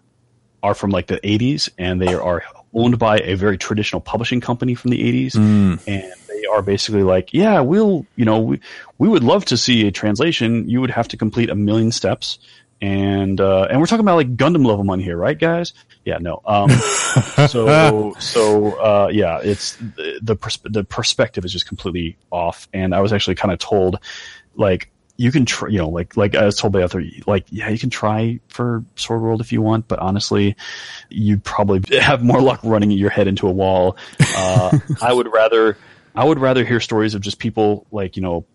[0.62, 2.42] are from like the 80s, and they are
[2.74, 5.32] owned by a very traditional publishing company from the 80s.
[5.32, 5.82] Mm.
[5.86, 8.60] And they are basically like, yeah, we'll, you know, we,
[8.98, 10.68] we would love to see a translation.
[10.68, 12.38] You would have to complete a million steps.
[12.80, 15.72] And, uh, and we're talking about like Gundam level money here, right, guys?
[16.04, 16.40] Yeah, no.
[16.46, 16.70] Um,
[17.48, 22.68] so, so, uh, yeah, it's the, the, pers- the perspective is just completely off.
[22.72, 23.98] And I was actually kind of told,
[24.54, 27.68] like, you can try, you know, like, like I was told by other, like, yeah,
[27.68, 30.56] you can try for Sword World if you want, but honestly,
[31.10, 33.96] you'd probably have more luck running your head into a wall.
[34.36, 35.76] Uh, I would rather,
[36.14, 38.46] I would rather hear stories of just people like, you know,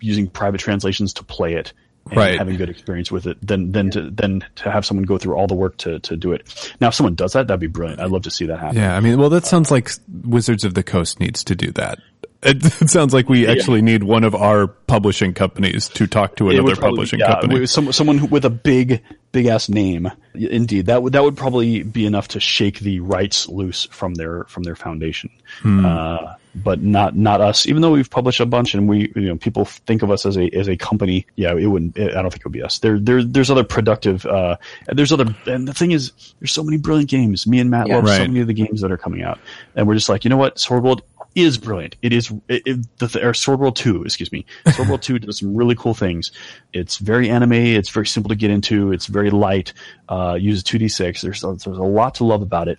[0.00, 1.72] using private translations to play it
[2.10, 2.38] and right.
[2.38, 5.46] having good experience with it than than to than to have someone go through all
[5.46, 6.72] the work to to do it.
[6.80, 8.00] Now, if someone does that, that'd be brilliant.
[8.00, 8.76] I'd love to see that happen.
[8.76, 9.90] Yeah, I mean, well, that sounds like
[10.24, 11.98] Wizards of the Coast needs to do that.
[12.42, 13.86] It, it sounds like we actually yeah.
[13.86, 17.66] need one of our publishing companies to talk to another probably, publishing yeah, company.
[17.66, 19.02] Some, someone with a big,
[19.32, 20.10] big ass name.
[20.34, 24.44] Indeed, that would that would probably be enough to shake the rights loose from their
[24.44, 25.30] from their foundation.
[25.62, 25.84] Hmm.
[25.84, 27.66] Uh, but not not us.
[27.66, 30.36] Even though we've published a bunch and we you know people think of us as
[30.36, 31.96] a as a company, yeah, it wouldn't.
[31.96, 32.78] It, I don't think it would be us.
[32.78, 34.24] There there there's other productive.
[34.26, 34.56] Uh,
[34.86, 37.46] there's other and the thing is, there's so many brilliant games.
[37.46, 38.18] Me and Matt yeah, love right.
[38.18, 39.38] so many of the games that are coming out,
[39.74, 41.02] and we're just like, you know what, Sword World
[41.42, 41.96] is brilliant.
[42.02, 44.46] It is it, it, the or Sword World Two, excuse me.
[44.72, 46.32] Sword World Two does some really cool things.
[46.72, 47.52] It's very anime.
[47.52, 48.92] It's very simple to get into.
[48.92, 49.72] It's very light.
[50.08, 51.22] Uh, uses two d six.
[51.22, 52.78] There's there's a lot to love about it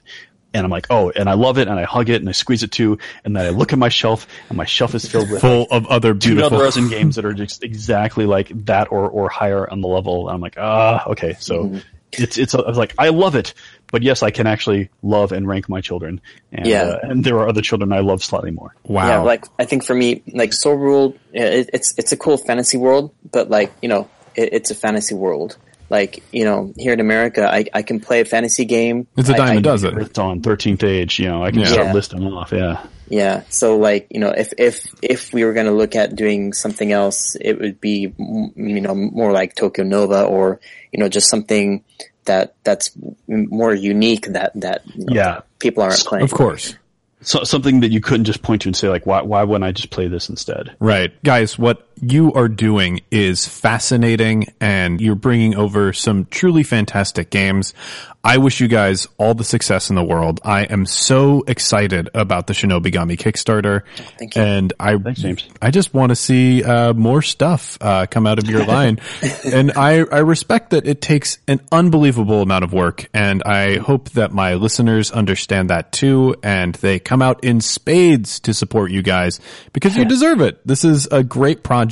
[0.53, 2.63] and I'm like, oh, and I love it, and I hug it, and I squeeze
[2.63, 5.41] it too, and then I look at my shelf, and my shelf is filled with
[5.41, 9.69] full of other beautiful dozen games that are just exactly like that or or higher
[9.69, 10.27] on the level.
[10.27, 11.77] And I'm like, ah, okay, so mm-hmm.
[12.13, 13.53] it's it's I was like, I love it,
[13.91, 16.21] but yes, I can actually love and rank my children,
[16.51, 16.83] and yeah.
[16.83, 18.75] Uh, and there are other children I love slightly more.
[18.83, 22.37] Wow, yeah, like I think for me, like Sword World, it, it's it's a cool
[22.37, 25.57] fantasy world, but like you know, it, it's a fantasy world
[25.89, 29.07] like you know here in America, I, I can play a fantasy game.
[29.17, 29.99] It's a dime a dozen.
[29.99, 31.19] It's on Thirteenth Age.
[31.19, 31.67] You know, I can yeah.
[31.67, 32.51] start listing off.
[32.51, 32.85] Yeah.
[33.07, 33.43] Yeah.
[33.49, 36.91] So like you know, if if if we were going to look at doing something
[36.91, 40.59] else, it would be you know more like Tokyo Nova or
[40.91, 41.83] you know just something
[42.29, 42.91] that that's
[43.27, 46.23] more unique that that you know, yeah people aren't playing.
[46.23, 46.75] Of course
[47.21, 49.71] so, something that you couldn't just point to and say like, why, why wouldn't I
[49.71, 50.75] just play this instead?
[50.79, 51.11] Right.
[51.23, 57.73] Guys, what you are doing is fascinating and you're bringing over some truly fantastic games.
[58.21, 60.41] I wish you guys all the success in the world.
[60.43, 63.83] I am so excited about the Shinobigami Kickstarter.
[64.17, 64.41] Thank you.
[64.41, 65.47] And I, Thanks, James.
[65.61, 68.99] I just want to see uh, more stuff uh, come out of your line.
[69.45, 73.07] and I, I respect that it takes an unbelievable amount of work.
[73.13, 76.35] And I hope that my listeners understand that too.
[76.43, 79.39] And they come out in spades to support you guys
[79.71, 80.59] because you deserve it.
[80.67, 81.88] This is a great project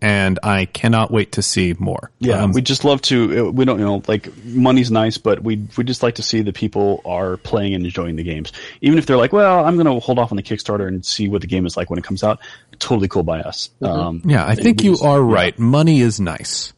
[0.00, 2.10] and I cannot wait to see more.
[2.18, 2.42] Yeah.
[2.42, 5.84] Um, we just love to, we don't, you know, like money's nice, but we we
[5.84, 8.52] just like to see that people are playing and enjoying the games.
[8.80, 11.28] Even if they're like, well, I'm going to hold off on the Kickstarter and see
[11.28, 12.40] what the game is like when it comes out.
[12.78, 13.70] Totally cool by us.
[13.80, 14.00] Mm-hmm.
[14.00, 15.34] Um, yeah, I think you just, are yeah.
[15.34, 15.58] right.
[15.58, 16.72] Money is nice.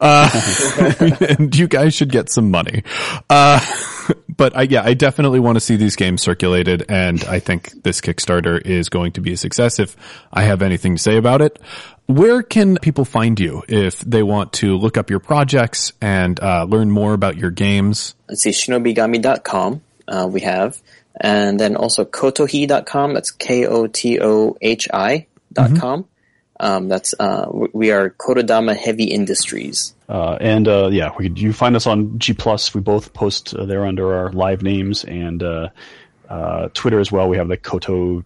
[0.00, 0.28] Uh,
[1.38, 2.82] and you guys should get some money.
[3.28, 3.60] Uh,
[4.36, 8.00] but I, yeah, I definitely want to see these games circulated, and I think this
[8.00, 9.78] Kickstarter is going to be a success.
[9.78, 9.96] If
[10.32, 11.58] I have anything to say about it,
[12.08, 16.64] where can people find you if they want to look up your projects and uh,
[16.64, 18.14] learn more about your games?
[18.28, 20.80] Let's see, shinobigami.com uh, we have,
[21.20, 23.12] and then also kotohi.com.
[23.12, 25.76] That's K-O-T-O-H-I dot mm-hmm.
[25.78, 26.08] com.
[26.60, 29.94] Um, that's uh, we are Kotodama Heavy Industries.
[30.08, 32.74] Uh, and uh, yeah, we you find us on G Plus.
[32.74, 35.68] We both post uh, there under our live names and uh,
[36.28, 37.28] uh, Twitter as well.
[37.28, 38.24] We have the Koto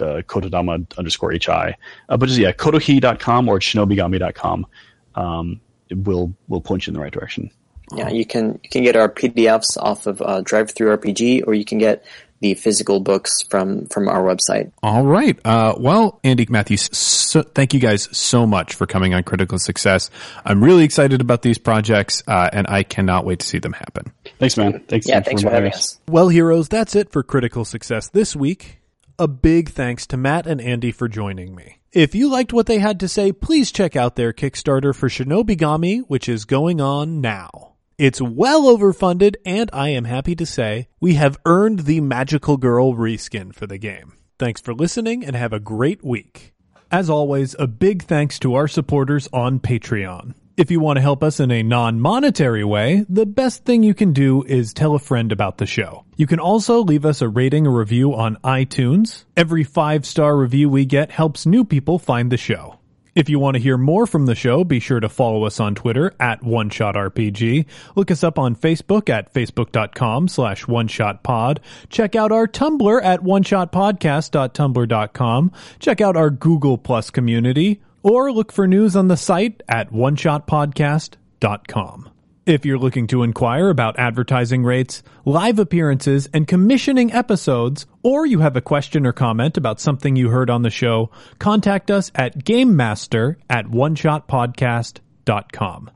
[0.00, 1.76] uh, Kotodama underscore hi.
[2.08, 4.66] but just yeah, kotohi.com or shinobigami.com.
[5.14, 7.50] Um, will will point you in the right direction.
[7.94, 11.78] Yeah, you can you can get our PDFs off of uh, DriveThruRPG, or you can
[11.78, 12.04] get
[12.40, 14.72] the physical books from from our website.
[14.82, 15.38] All right.
[15.44, 20.10] Uh, well, Andy Matthews, so, thank you guys so much for coming on Critical Success.
[20.44, 24.12] I'm really excited about these projects, uh, and I cannot wait to see them happen.
[24.38, 24.80] Thanks, man.
[24.88, 25.08] Thanks.
[25.08, 26.00] Yeah, thanks for having us.
[26.08, 28.80] Well, heroes, that's it for Critical Success this week.
[29.18, 31.78] A big thanks to Matt and Andy for joining me.
[31.90, 36.00] If you liked what they had to say, please check out their Kickstarter for Shinobigami,
[36.06, 37.76] which is going on now.
[37.96, 42.92] It's well overfunded, and I am happy to say we have earned the Magical Girl
[42.92, 44.12] reskin for the game.
[44.38, 46.52] Thanks for listening and have a great week.
[46.90, 50.34] As always, a big thanks to our supporters on Patreon.
[50.56, 54.14] If you want to help us in a non-monetary way, the best thing you can
[54.14, 56.06] do is tell a friend about the show.
[56.16, 59.26] You can also leave us a rating or review on iTunes.
[59.36, 62.78] Every five-star review we get helps new people find the show.
[63.14, 65.74] If you want to hear more from the show, be sure to follow us on
[65.74, 67.66] Twitter at OneShotRPG.
[67.94, 71.58] Look us up on Facebook at facebook.com slash OneShotPod.
[71.90, 75.52] Check out our Tumblr at OneShotPodcast.tumblr.com.
[75.80, 82.10] Check out our Google Plus community or look for news on the site at OneShotPodcast.com.
[82.46, 88.38] If you're looking to inquire about advertising rates, live appearances, and commissioning episodes, or you
[88.38, 91.10] have a question or comment about something you heard on the show,
[91.40, 95.90] contact us at GameMaster at OneShotPodcast.com.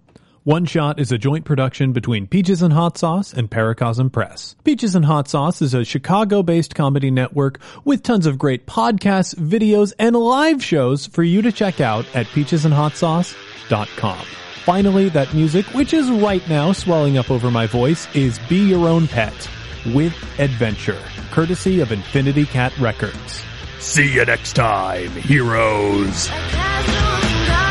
[0.51, 4.57] One Shot is a joint production between Peaches and Hot Sauce and Paracosm Press.
[4.65, 9.93] Peaches and Hot Sauce is a Chicago-based comedy network with tons of great podcasts, videos,
[9.97, 14.27] and live shows for you to check out at peachesandhotsauce.com.
[14.65, 18.89] Finally, that music, which is right now swelling up over my voice, is Be Your
[18.89, 19.49] Own Pet
[19.95, 21.01] with Adventure,
[21.31, 23.45] courtesy of Infinity Cat Records.
[23.79, 26.27] See you next time, heroes!
[26.27, 27.70] A casual